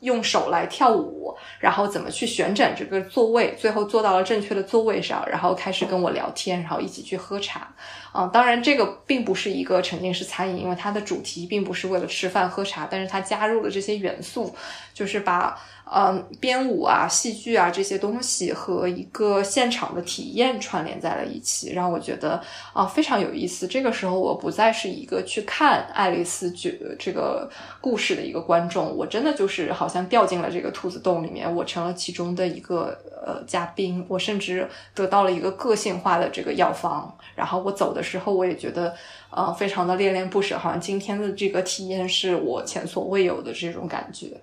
[0.00, 7.68] 用手来跳舞，然后怎么去旋转这个座位，最后坐到了正确的座位上，然后开始跟我聊天，然后一起去喝茶。
[8.12, 14.54] 嗯，当然这个并不是一个沉浸式餐饮，因为它的主题并不是为了吃饭喝茶，但是它加入了这些元素，
[14.92, 15.56] 就是把。
[15.92, 22.40] 嗯，编舞啊、戏剧啊这些东西和一个现场的体验串联在了一起，让我觉得
[22.72, 23.66] 啊非常有意思。
[23.66, 34.06] 这个时候，我不再是一个去看爱丽丝剧这个故事的一个观众，我真的就是好像掉进了这个兔子洞里面，我成了其中的一个呃嘉宾。
[34.06, 38.94] 我甚至得到了一个个性化的这个药方，然后我走的时候，我也觉得
[39.30, 44.40] 呃非常的恋恋不舍，好像今天的这个体验是我前所未有的这种感觉。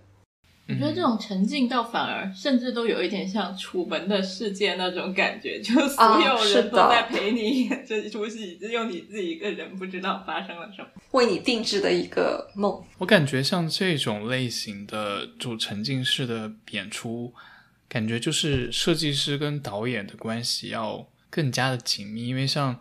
[0.69, 12.83] 我觉得这种沉浸到反而甚至都有一点像《楚门的世界》那种感觉，就所有人都在陪你演这一出戏，只有你自己一个人不知道发生了什么，为你定制的一个梦。
[12.97, 17.33] 我感觉像这种类型的就沉浸式的演出，
[17.87, 22.77] 感觉就是设计师跟导演的关系要更加的紧密，因为像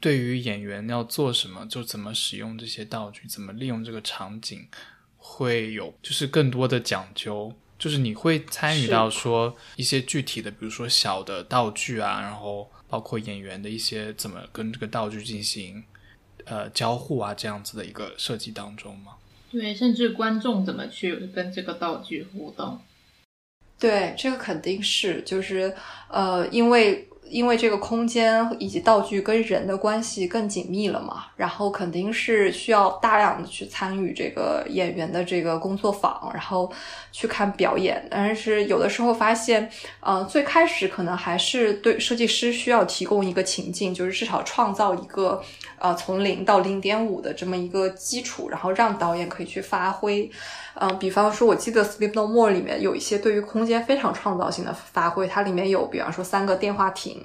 [0.00, 4.66] 对于演员要做什么，就怎么使用这些道具，怎么利用这个场景。
[5.32, 15.82] 会有就是更多的讲究，就是你会参与到说一些具体的，比如说小的道具啊，然后包括演员的一些怎么跟这个道具进行
[16.44, 19.12] 呃交互啊这样子的一个设计当中吗？
[19.50, 22.78] 对，甚至观众怎么去跟这个道具互动？
[23.78, 25.74] 对，这个肯定是，就是
[26.08, 27.08] 呃，因为。
[27.32, 36.70] 因为这个空间以及道具跟人的关系更紧密了嘛，然后肯定是需要大量的去参与这个演员的这个工作坊，然后
[37.10, 38.06] 去看表演。
[38.10, 39.68] 但是有的时候发现，
[40.00, 45.42] 呃，最开始可能还是对设计师需要提供一个情境，就是至少创造一个
[45.78, 50.30] 呃从零到零点五的这么一个基础，然后让导演可以去发挥。
[50.74, 57.21] 嗯，比方说，我记得《Sleep No More》里面有一些对于空间非常创造性的发挥，它里面有，比方说三个电话亭，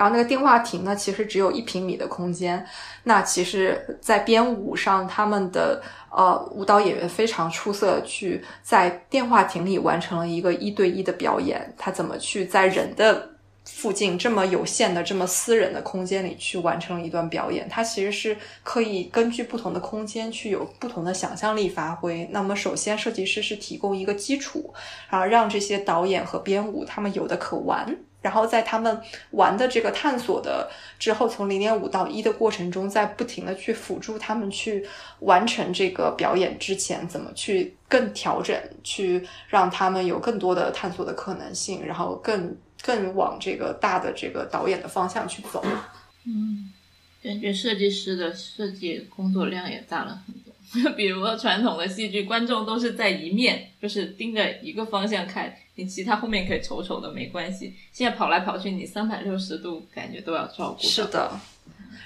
[0.00, 2.66] 然后那个电话亭呢，其实只有一平米的空间。
[3.02, 11.74] 那其实，在编舞上，他们的呃舞蹈演员非常出色，去在电话亭里完成了一个一对一的表演。
[11.76, 13.28] 他怎么去在人的
[13.66, 18.34] 附近这么有限的、这么私人的空间里去完成一段表演，它其实是
[18.64, 22.26] 可以根据不同的空间去有不同的想象力发挥。
[22.32, 24.72] 那么，首先设计师是提供一个基础，
[25.10, 29.00] 然后让这些导演和编舞他们有的可玩，然后在他们
[29.30, 34.86] 玩的这个探索的之后，从零点五到一的过程中，在不停的去辅助他们去
[35.20, 42.56] 完成这个表演之前，怎么去更调整，去让他们有更多的探索的可能性，然后更。
[42.82, 45.62] 更往这个大的这个导演的方向去走。
[46.24, 46.72] 嗯，
[47.22, 50.90] 感觉设计师的设计工作量也大了很多。
[50.96, 55.54] 比如说传统的戏剧，观众都是在一面，就是盯着一个方向看，
[55.86, 57.74] 其他后面可以瞅瞅的没关系。
[57.92, 60.86] 现在跑来跑去，你三百六十度感觉都要照顾。
[60.86, 61.30] 是的。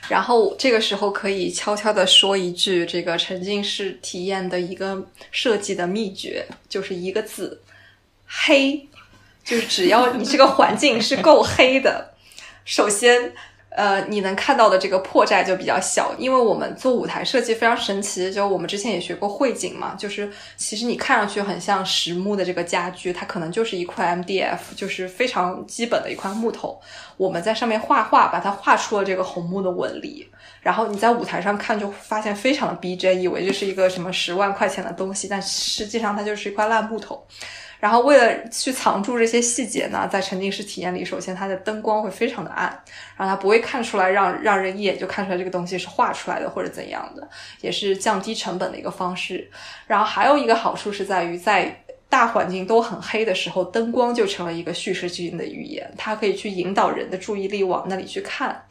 [0.08, 7.62] 然后这个时候可以悄悄的说一句，这个沉浸式体验的一个设计的秘诀，就是一个字：
[8.26, 8.88] 黑。
[9.44, 12.14] 就是只要你这个环境是够黑的，
[12.64, 13.34] 首先，
[13.74, 16.14] 呃，你能看到的这个破绽就比较小。
[16.16, 26.80] 因为我们做舞台设计非常神奇，就我们之前也学过绘景嘛，就是其实你看上去很像实木的这个家具，它可能就是一块 MDF，就是非常基本的一块木头。
[27.16, 30.28] 我们在上面画画，把它画出了这个红木的纹理，
[30.60, 37.26] 然后你在舞台上看就发现非常的逼真，以为这是一个什么十万块钱的东西，但实际上它就是一块烂木头。
[37.84, 42.64] 然后为了去藏住这些细节呢，在沉浸式体验里，首先它的灯光会非常的暗，
[43.14, 47.28] 然后它不会看出来让让人一眼就看出来这个东西是画出来的或者怎样的，
[47.60, 49.50] 也是降低成本的一个方式。
[49.86, 58.64] 然后还有一个好处是在于，在大环境都很黑的时候，灯光就成了一个叙事性的语言，它可以去引导人的注意力往那里去看。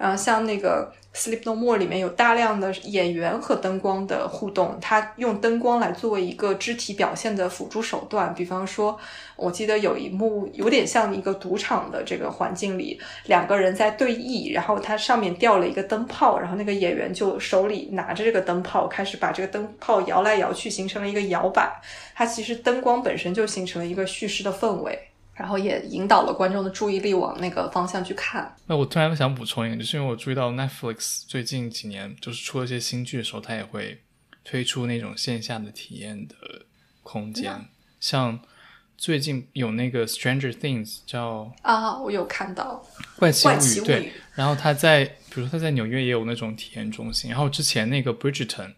[0.00, 0.90] 然后像那个。
[1.12, 8.32] Sleep No More 里面有大量的演员和灯光的互动，他用灯光来作为一个肢体表现的辅助手段。
[8.32, 8.96] 比方说，
[9.34, 21.68] 我记得有一幕有点像一个赌场的这个环境里，两个人在对弈，然后它上面掉了一个灯泡，然后那个演员就手里拿着这个灯泡，开始把这个灯泡摇来摇去，形成了一个摇摆。
[22.14, 24.96] 它其实灯光本身就形成了一个叙事的氛围。
[25.40, 28.54] 然后也引导了观众的注意力往那个方向去看。
[28.66, 34.02] 那我突然想补充一个，就是因为我注意到 Netflix 最近几年就是出了一些新剧的时候，它也会
[34.44, 36.34] 推出那种线下的体验的
[37.02, 37.50] 空间，
[37.98, 38.38] 像
[38.98, 42.84] 最近有那个 Stranger Things 叫啊，我有看到。
[43.16, 48.74] 怪奇物语，奇物对，然后他在比如说他在纽约也有那种体验中心，然后之前那个 Bridgerton，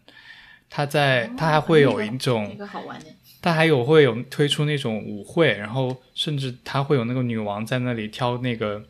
[0.69, 3.07] 他在他还会有一种那个好玩的，
[3.43, 8.81] 它还有会有推出那种舞会，然后甚至它会有那个女王在那里挑那个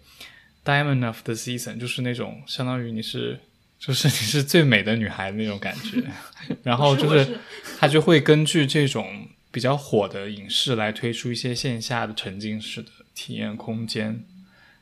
[0.64, 3.40] Diamond of the Season，就是那种相当于你是
[3.80, 6.04] 就是你是最美的女孩的那种感觉。
[6.62, 7.38] 然后就是我是
[7.80, 14.24] 它就会根据这种比较火的影视来推出一些线下的沉浸式的体验空间，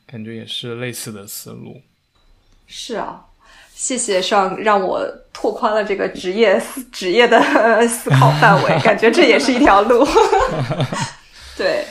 [0.04, 1.80] 感觉也是类似的思路。
[2.66, 3.24] 是啊，
[3.82, 7.42] 谢谢上让我拓宽了这个职业思 职业的
[7.88, 10.06] 思考范围， 感觉这也是一条路。
[11.58, 11.84] 对，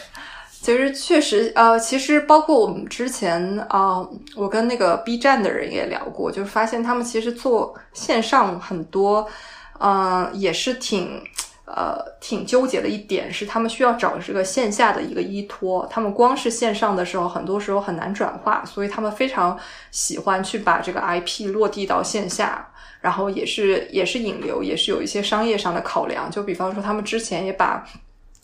[0.50, 9.28] 其实确实，呃，其实包括我们之前啊、呃我跟那个 B 站的人也聊过，就是发现他们其实做线上很多，
[9.82, 11.22] 嗯、也是挺。
[11.74, 15.88] 呃，挺纠结的一点是，他们需要找这个线下的一个依托。
[15.90, 19.58] 他们光是线上的时候，很多时候很难转化，所以他们非常
[19.90, 22.70] 喜欢去把这个 IP 落地到线下，
[23.00, 26.30] 然后也是也是引流，也是有一些商业上的考量。
[26.30, 27.88] 就比方说，他们之前也把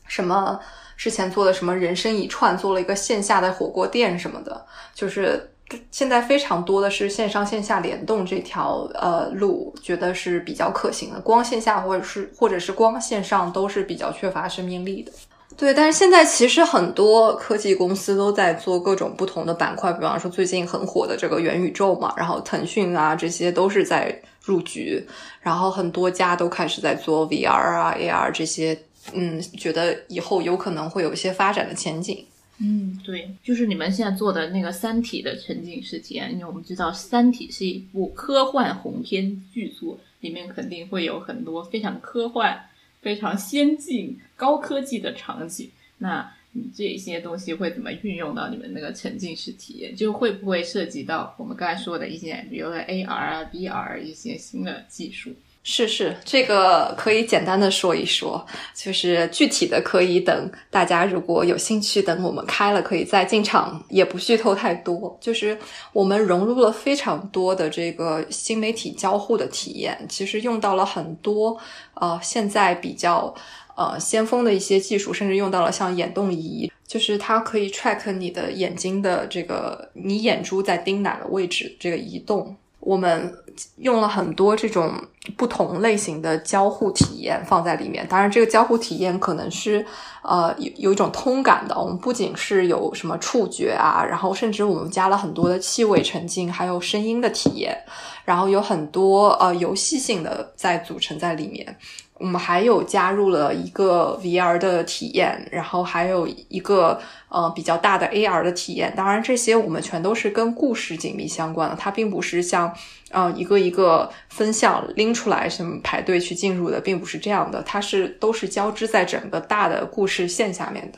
[0.08, 0.58] 什么
[0.96, 5.52] 之前做的什么人生一串做了一个线下的火锅店什么的，就是
[5.92, 11.20] 现在非常多的是线上线下联动这条呃路，觉得是比较可行的。
[11.20, 15.12] 光线下或者是或者是光线上都是比较缺乏生命力的。
[15.56, 25.04] 对，但是现在其实很多科技公司都在做各种不同的板块，比方说最近很火的这个元宇宙嘛，然后腾讯啊这些都是在入局，
[25.42, 28.78] 然后很多家都开始在做 VR 啊、AR 这些，
[29.14, 32.24] 嗯，觉得以后有可能会有一些发展的前景。
[32.60, 42.60] 嗯，对，就是你们现在做的那个《三体》的沉浸式体验，因为我们知道《三体》是一部科幻鸿篇巨作，里面肯定会有很多非常科幻、
[43.02, 45.70] 非常先进、高科技的场景。
[46.00, 49.96] 那你这些东西会怎么运用到你们那个沉浸式体验？
[49.96, 55.32] 就会不会涉及到我们刚才说的一些，比如说 AR 啊、VR 一些新的技术？
[55.70, 65.18] 是是，这个可以简单的说一说，就是具体的可以等大家如果有兴趣，等我们开了可以再进场，也不剧透太多。
[65.20, 65.60] 就是
[65.92, 71.60] 我们融入了非常多的这个新媒体交互的体验，其实用到了很多
[71.96, 73.36] 呃现在比较
[73.76, 82.56] 呃先锋的一些技术，甚至用到了像眼动仪，就是它可以 track 你的眼睛的这个你眼珠在盯哪个位置这个移动。
[82.80, 83.34] 我们
[83.78, 84.94] 用了很多这种
[85.36, 89.86] 不同类型的交互体验放在里面，当然这个交互体验可能是
[90.22, 91.78] 呃有有一种通感的。
[91.78, 97.78] 我们不仅是有什么触觉啊，然后甚至我们加了很多的气味沉浸，还有声音的体验，
[98.24, 101.76] 然后有很多呃游戏性的在组成在里面。
[102.20, 107.00] 我们还有加入了一个 VR 的体验，然后还有一个
[107.30, 108.92] 呃比较大的 AR 的体验。
[108.96, 112.74] 当然，这些我们全都是跟故事紧密相关的，它并不是像
[113.12, 120.98] 呃一个一个分项拎出来什么排队去进入的，并不是这样的，它是都是交织在整个大的故事线下面的。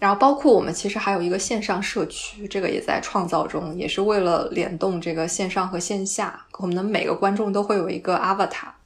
[0.00, 8.79] 然后包括我们其实还有一个线上社区，这个也在创造中，也是为了联动这个线上和线下，我们的每个观众都会有一个 avatar。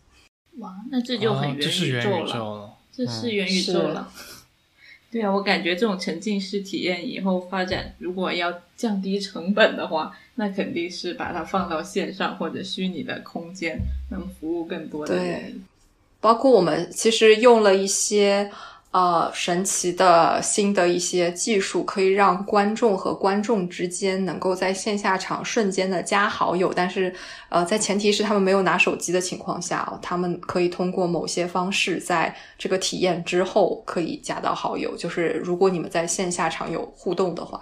[0.58, 2.20] 哇，那这就很元宇宙了。
[2.20, 2.74] 宇宙了。
[2.92, 4.12] 这是元宇宙了。
[5.10, 13.78] 对啊，我感觉这种沉浸式体验以后发展，如果要降低成本的话，那肯定是把它放到线上或者虚拟的空间，
[14.10, 15.62] 能服务更多的人。
[16.20, 18.50] 包括我们其实用了一些
[18.94, 27.12] 呃神奇的新的一些技术，可以让观众和观众之间能够在线下场瞬间的加好友，但是
[27.48, 37.60] 呃在前提是他们没有拿手机的情况下，他们可以通过某些方式在这个体验之后可以加到好友，就是如果你们在线下场有互动的话。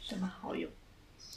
[0.00, 0.66] 什么好友？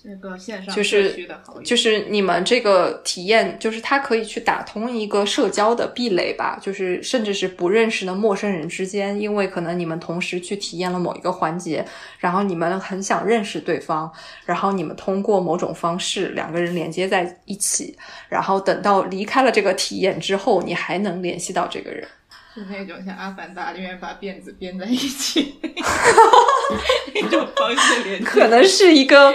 [0.03, 1.15] 是个线上就是
[1.63, 11.85] 就是你们这个体验，就是它可以去打通一个社交的壁垒吧，就是甚至是不认识的陌生人之间，因为可能你们同时去体验了某一个环节，
[12.19, 14.11] 然后你们很想认识对方，
[14.45, 17.97] 然后你们通过某种方式两个人连接在一起，
[18.27, 22.05] 然后等到离开了这个体验之后，你还能联系到这个人。
[22.53, 25.55] 是那种像《阿凡达》里面把辫子编在一起
[27.15, 29.33] 那种方式连接，可能是一个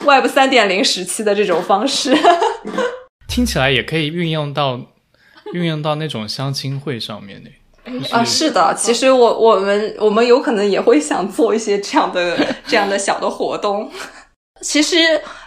[0.00, 2.16] Web 三点零时期的这种方式。
[3.28, 4.80] 听起来也可以运用到
[5.52, 7.50] 运用到那种相亲会上面的。
[8.10, 12.36] 啊，是的，其实我我们我们有可能也会想做一些这样的
[12.66, 13.90] 这样的小的活动。
[14.60, 14.96] 其实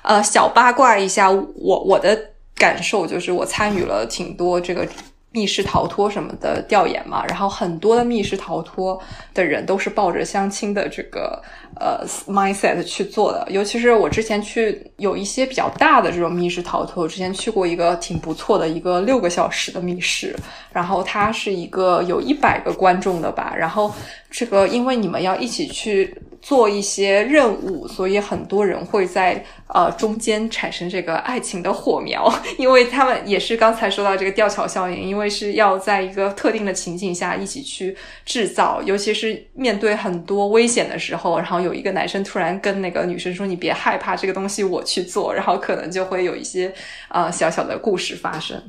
[0.01, 2.19] 呃，小八卦一下，我我的
[2.55, 4.87] 感受就是，我参与了挺多这个。
[5.33, 8.97] 密室逃脱什么的调研嘛，然后很多的密室逃脱
[9.33, 11.41] 的人都是抱着相亲的这个
[11.79, 13.45] 呃 mindset 去做的。
[13.49, 20.35] 尤其是我之前去有一些比较大的这种密室逃脱，我之前去过一个挺不错的一个六个小时的密室，
[20.71, 23.91] 然后它是一个有一百个观众的吧，然后
[24.29, 26.15] 这个因为你们要一起去。
[26.43, 32.29] 做一些任务，所以很多人会在呃中间产生这个爱情的火苗，
[32.59, 37.95] 因为他们也是刚才说到这个吊桥效应，因为是要在一个特定的情景下一起去
[38.25, 46.73] 制造，尤其是面对很多危险的时候，然后有一个男生突然跟那个女生说：“你别害怕，这个东西我去做。”然后可能就会有一些
[47.07, 48.61] 呃小小的故事发生。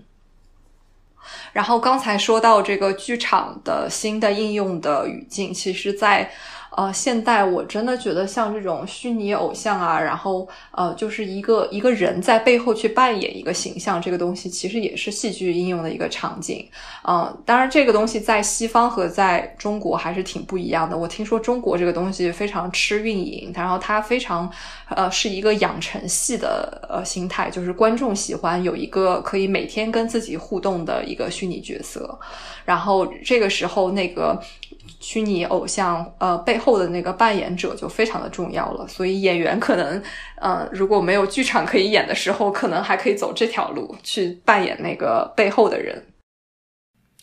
[1.53, 6.31] 然后刚才说到这个剧场的新的应用的语境，其实，在
[6.77, 16.69] 呃，现代我真的觉得像这种虚拟偶像啊，然后呃，就是一个一个人在背后去扮演一个形象，这个东西其实也是戏剧应用的一个场景。
[17.07, 20.99] 嗯，当然这个东西在西方和在中国还是挺不一样的。
[20.99, 24.51] 我听说中国这个东西非常吃运营，然后它非常
[24.89, 32.19] 呃是一个养成系的呃心态，就是观众喜欢有一个可以每天跟自己互动的一个虚拟角色，
[32.65, 34.43] 然后这个时候那个。
[35.05, 40.03] 虚拟偶像呃背后的那个扮演者就非常的重要了，所以演员可能
[40.41, 46.03] 呃如果没有剧场可以演的时候，可能还可以走这条路去扮演那个背后的人。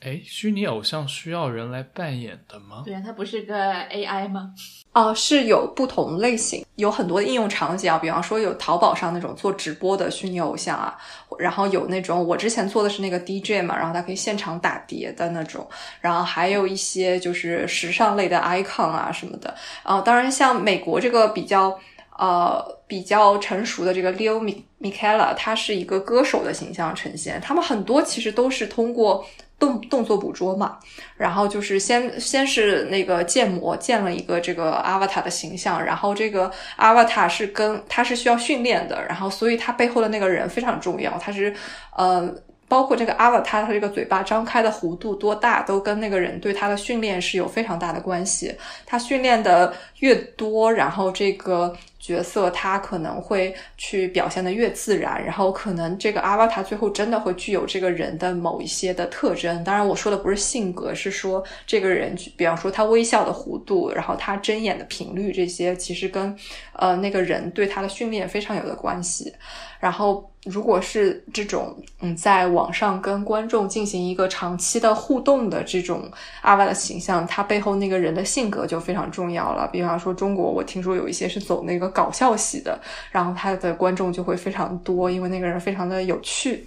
[0.01, 2.83] 哎，虚拟偶像需要人来扮演的吗？
[2.85, 3.55] 对呀，它不是个
[3.89, 4.53] AI 吗？
[4.93, 7.97] 哦，是有不同类型，有很多应用场景啊。
[7.97, 10.97] 比方说，有淘宝上那种做直播的虚拟偶像啊，
[11.39, 15.65] 然后有那种我之前做的是那个 DJ 嘛，然后他可以现场打碟的那种，
[16.01, 19.55] 然后还有一些就是时尚类的 icon 啊什么的。
[19.83, 21.79] 啊，当然像美国这个比较
[22.17, 24.43] 呃比较成熟的这个 Leo
[24.81, 29.25] Michaela，他是一个歌手的形象呈现，他们很多其实都是通过。
[29.61, 30.79] 动动作捕捉嘛，
[31.15, 41.55] 然后就是先先是那个建模建了一个这个 avatar 的形象，然后这个 avatar 是跟它是需要训练的，然后所以它背后的那个人非常重要，他是
[41.95, 42.33] 呃。
[42.71, 48.55] 包括这个 avatar，它这个嘴巴张开的弧度多大，都跟那个人对他的训练是有非常大的关系。
[48.85, 59.63] 他训练的越多，然后这个角色他可能会去表现的越自然，然后可能这个阿瓦塔最后真的会具有这个人的某一些的特征。
[59.63, 66.35] 当然，我说的不是性格，是说这个人，比方说他微笑的弧度，然后他睁眼的频率，这些其实跟
[66.81, 69.33] 呃那个人对他的训练非常有的关系。
[69.79, 70.27] 然后。
[70.45, 79.69] 如果是这种嗯，在网上跟观众进行一个长期的互动的这种阿瓦的形象，他背后那个人的性格就非常重要了。
[79.71, 82.81] 比方说中国，我听说有一些是走那个搞笑系的，
[83.11, 86.65] 然后他的观众就会非常多，因为那个人非常的有趣。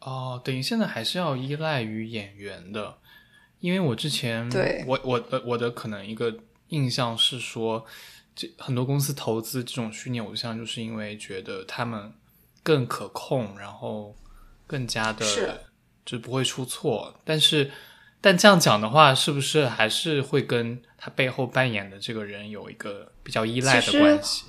[0.00, 2.96] 哦，等于现在还是要依赖于演员的，
[3.60, 6.36] 因为我之前对我我的我的可能一个
[6.68, 7.86] 印象是说。
[8.56, 12.12] 很多公司投资这种虚拟偶像，就是因为觉得他们
[12.62, 14.14] 更可控，然后
[14.66, 15.24] 更加的
[16.06, 17.14] 就不会出错。
[17.24, 17.70] 但是，
[18.20, 24.44] 但这样讲的话，是不是还是会跟他背后扮演的这个人有一个比较依赖的关系？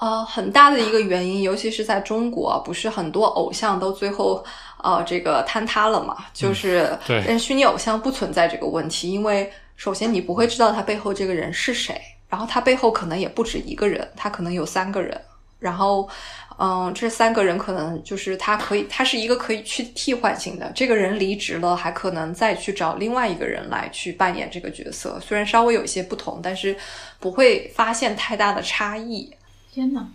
[0.00, 4.44] 呃，很大的一个原因，尤其是在中国，不是很多偶像都最后
[4.82, 6.26] 呃这个坍塌了嘛？
[6.32, 12.00] 就是对，虚拟偶像不存在这个问题，因为首先你不会知道他背后这个人是谁。
[12.28, 15.20] 然后他背后可能也不止一个人，他可能有三个人。
[15.58, 16.08] 然后，
[16.56, 20.70] 嗯，这三个人可能就是他可以，他是一个可以去替换性的。
[20.72, 25.18] 这个人离职了，还可能再去找另外一个人来去扮演这个角色。
[25.18, 26.76] 虽然稍微有一些不同，但是
[27.18, 29.34] 不会发现太大的差异。
[29.72, 30.06] 天呐，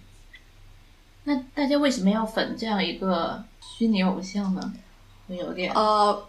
[1.25, 4.73] 那大家为什么要粉这样一个虚拟偶像呢？
[5.27, 6.27] 有点呃，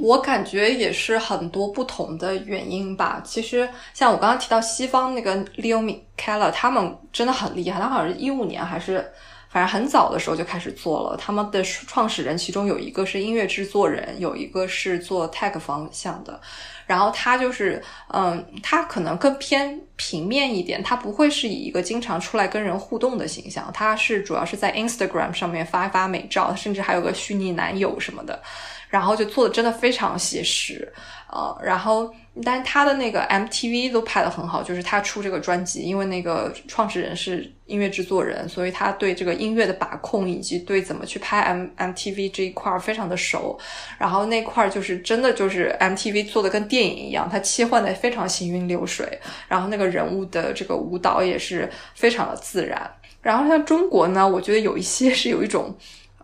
[0.00, 3.20] 我感觉也是很多不同的原因吧。
[3.24, 7.80] 其实像我刚刚提到西方那个 Leo Michaela，他们真的很厉害。
[7.80, 9.12] 他好像是一五年还是
[9.48, 11.16] 反正很早的时候就开始做了。
[11.16, 16.40] 他们的创始人其中有一个是音乐制作人，有一个是做 tech 方向的。
[16.88, 17.80] 然后他就是，
[18.12, 28.42] 嗯，他可能更偏平面一点，他不会是以一个经常出来跟人互动的形象，他是主要是在 Instagram 上面发一发美照，甚至还有个虚拟男友什么的。
[28.88, 30.90] 然后就做的真的非常写实，
[31.30, 32.10] 呃，然后
[32.42, 43.56] 但他的那个 MTV 都拍的很好，就是他出这个专辑，因为那个创始人是音乐制作人，所以他对这个音乐的把控以及对怎么去拍 M MTV 这一块儿非常的熟，
[43.98, 49.06] 然后那块儿就是真的就是 MTV 做的跟电影一样，它切换的非常行云流水，
[49.46, 52.90] 然后那个人物的这个舞蹈也是非常的自然。
[53.20, 55.76] 然后像中国呢，我觉得有一些是有一种，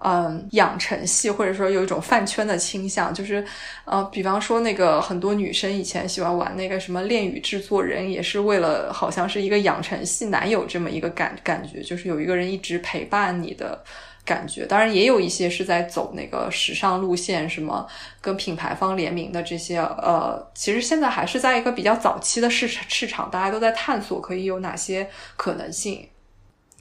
[0.05, 3.45] 嗯，养成系或者说有一种饭圈的倾向，就是，
[3.87, 13.83] 呃，比方说那个很多女生以前喜欢玩那个什么恋与制作人，也是为了好像是一个养成系男友这么一个感感觉，就是有一个人一直陪伴你的。
[14.27, 17.87] 感觉，当然也有一些是在走那个时尚路线，什么
[18.23, 25.07] 跟品牌方联名的这些，呃，其实现在还是在一个比较早期的市场市场，大家都在探索可以有哪些
[25.37, 26.09] 可能性。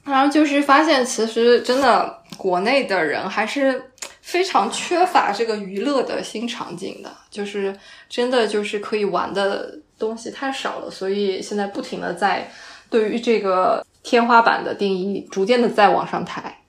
[0.04, 3.90] 然后就是发现，其实真的国内的人还是
[4.20, 7.74] 非常缺乏这个娱乐的新场景的，就是
[8.08, 12.50] 真的就是可以玩的东西太少了，所以现在不停的在
[12.90, 16.60] 对于这个天花板的定义逐渐的在往上抬。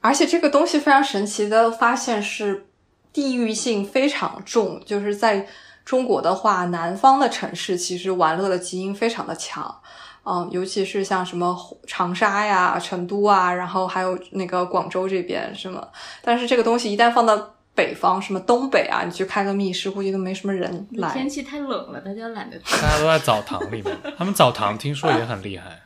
[0.00, 2.66] 而且这个东西非常神奇的发现是
[3.12, 5.46] 地域性非常重，就是在
[5.84, 9.80] 中国的话，南方的城市其实玩乐的基因非常的强，
[10.28, 11.56] 嗯，尤其是像什么
[11.86, 15.88] 长沙呀、成都啊，然后还有那个广州这边什么，
[16.20, 21.10] 但是这个东西一旦放到北方，什么东北啊，你去开个密室，估计都没什么人来。
[21.12, 22.64] 天气太冷了，大家懒得去。
[22.82, 25.80] 大家都在澡堂里面，他们澡堂听说也很厉害。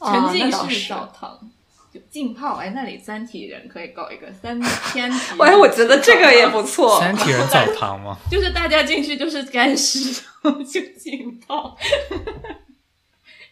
[0.00, 1.38] 沉浸式澡堂。
[1.92, 5.18] 就浸泡，哎，那里三体人可以搞一个三天体。
[5.38, 6.98] 哎，我觉得这个也不错。
[6.98, 8.16] 三体人澡堂吗？
[8.32, 11.76] 就是大家进去就是干湿，然 后就浸泡，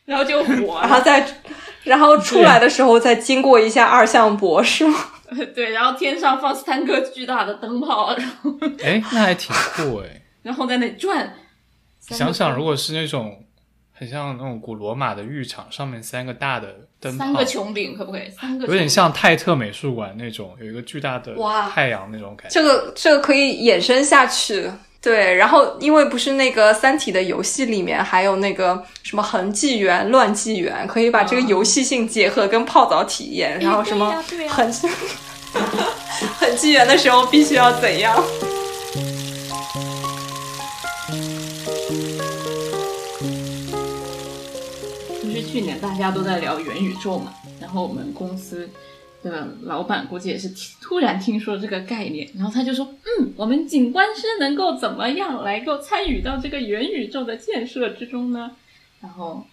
[0.05, 1.27] 然后就火，然后再，
[1.85, 4.99] 然后出来的时候再经过一下二向箔，是吗？
[5.55, 8.51] 对，然后天上放三个巨大的灯泡，然后
[8.83, 10.23] 哎，那还挺酷哎。
[10.43, 11.35] 然后在那转。
[12.01, 13.45] 想想，如果是那种
[13.93, 18.29] 很像那种古罗马的浴场，上面三个大的灯泡，三个穹顶可不可以？
[18.31, 22.55] 三个有点像泰特美术馆那种，有一个巨大的哇太阳那种感觉。
[22.55, 24.69] 这个这个可以衍生下去。
[25.03, 34.71] 对，然后因为不是那个《三体》的游戏里面还有那个什么恒纪元、乱纪元，可以把这个游戏性结合跟泡澡体验，然后什么恒
[36.39, 38.23] 恒纪元的时候必须要怎样？
[45.23, 48.69] 就是去年大家都在聊元宇宙嘛，然后我们公司
[49.23, 58.57] 的老板估计也是听突然听说这个概念，然后他就说，嗯，我们景观师能够怎么样来够参与到这个元宇宙的建设之中呢？
[59.01, 59.47] 然后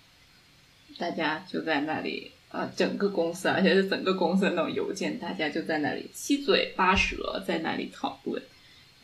[0.97, 2.31] 大家就在那里。
[2.49, 8.41] 呃，整个公司，而且是整个公司的那种邮件，大家就在那里七嘴八舌，在那里讨论。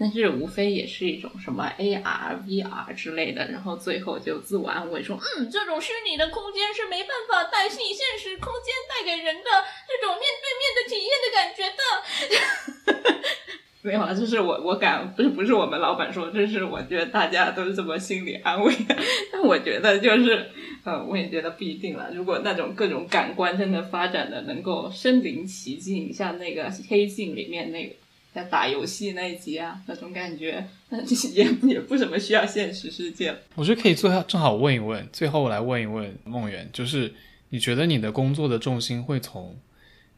[0.04, 9.50] 但是无非也是一种什么 AR、VR 之类的，然后最后就自我安慰说，嗯，这种虚拟的空间是没办法代替现实空间带给人的
[9.88, 13.24] 这种面对面的体验的感觉的。
[13.82, 18.98] 没有啊，这是我我感不是不是我们老板说，这是我觉得大家都是这么心理安慰的。
[19.32, 20.50] 但我觉得就是，
[20.84, 22.12] 呃，我也觉得不一定了。
[22.14, 27.96] 如果那种各种感官真的发展的能够身临其境，像那个黑镜里面那个。
[28.34, 31.00] 在打游戏那一集啊，那种感觉，那
[31.32, 33.36] 也也不怎么需要现实世界。
[33.56, 37.14] 我觉得可以最后正好问一问，最后来问一问梦圆，就是
[37.50, 39.56] 你觉得你的工作的重心会从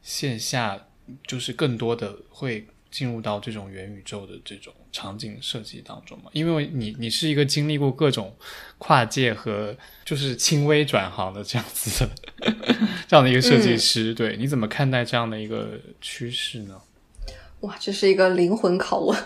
[0.01, 0.87] 线下，
[1.27, 6.29] 就是更多的会进入到这种元宇宙的这种场景设计当中吗？
[6.31, 8.33] 因为你你是一个经历过各种
[8.77, 9.75] 跨界和
[10.05, 12.09] 就是轻微转行的这样子的
[13.07, 16.79] 这样的一个设计师，嗯、对，你怎么看待这样的一个趋势呢？
[17.65, 19.17] 哇，这是一个灵魂拷问。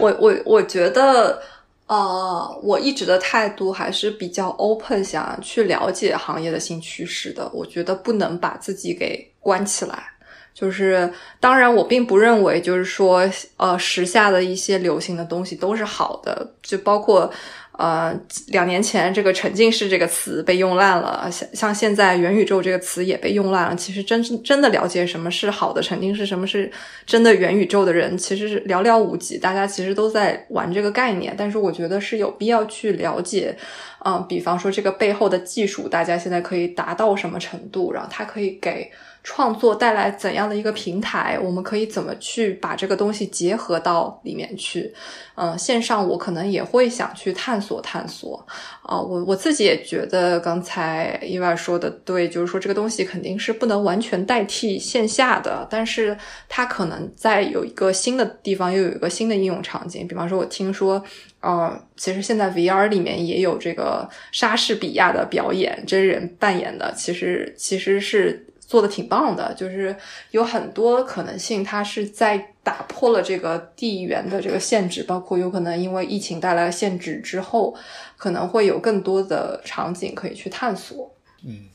[0.00, 1.40] 我我我觉得，
[1.86, 7.48] 呃，我一直的态度还是比较 open，想去了解行业的新趋势的。
[7.52, 10.10] 我觉得不能把自己给关起来。
[10.52, 17.30] 就是，当然，我并不认为，就是说，呃，时下的一些流行的东西都是好的，就包括。
[17.76, 18.16] 呃，
[18.48, 23.74] 两年前这个沉浸式这个词被用烂了，像像现在元宇宙这个词也被用烂了。
[23.74, 26.70] 其实真真的了解什么是好的沉浸式，什么是
[27.04, 29.38] 真的元宇宙的人，其实是寥寥无几。
[29.38, 33.56] 大家其实都在玩这个概念，但是我觉得是有必要去了解，
[34.04, 38.88] 嗯、比方说这个背后的技术，大家现在可以达到什么程度，然后它可以给
[39.24, 44.94] 创作带来怎样的一个平台，我们可以怎么去把这个东西结合到里面去。
[45.34, 48.46] 嗯，线上我可能也会想去探索探索。
[48.82, 56.16] 啊，我我自己也觉得刚才伊娃说的对，就是说这个东西肯定是不能完全代替线下的，但是
[56.48, 60.06] 它可能在有一个新的地方又有一个新的应用场景。
[60.06, 61.02] 比方说，我听说，
[61.40, 69.94] 呃，其实现在 VR 里面也有这个莎士比亚的表演，真人扮演的，其实其实是做的挺棒的，就是
[70.32, 77.76] 有很多可能性，它是在打破了这个地缘的这个限制，包括有可能因为疫情带来的限制之后。
[78.16, 81.14] 可能会有更多的场景可以去探索。
[81.46, 81.68] 嗯，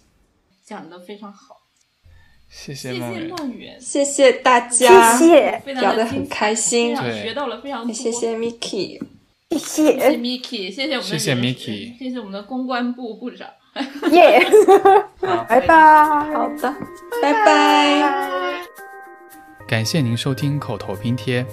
[0.66, 1.58] 讲的非常好，
[2.50, 7.94] 谢谢谢谢梦圆，谢谢大家，谢谢，非常聊得很开心学到了非常多。
[7.94, 9.00] 谢谢 Miki，
[9.52, 13.48] 谢谢谢谢，Miki，谢谢我们的谢谢 Miki 谢谢我们的公关部部长。
[14.12, 14.40] 耶，
[15.22, 16.74] 好拜拜，好的，
[17.22, 18.60] 拜拜。
[19.68, 21.46] 感谢您收听口头拼贴。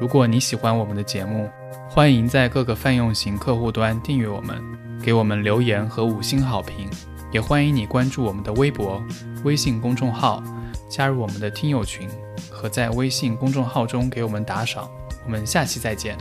[0.00, 1.50] 如果你喜欢我们的节目，
[1.88, 4.62] 欢迎在各个泛用型客户端订阅我们，
[5.02, 6.88] 给我们留言和五星好评。
[7.32, 9.02] 也欢迎你关注我们的微博、
[9.42, 10.40] 微信公众号，
[10.88, 12.08] 加入我们的听友群，
[12.48, 14.88] 和在微信公众号中给我们打赏。
[15.24, 16.16] 我们下期再见。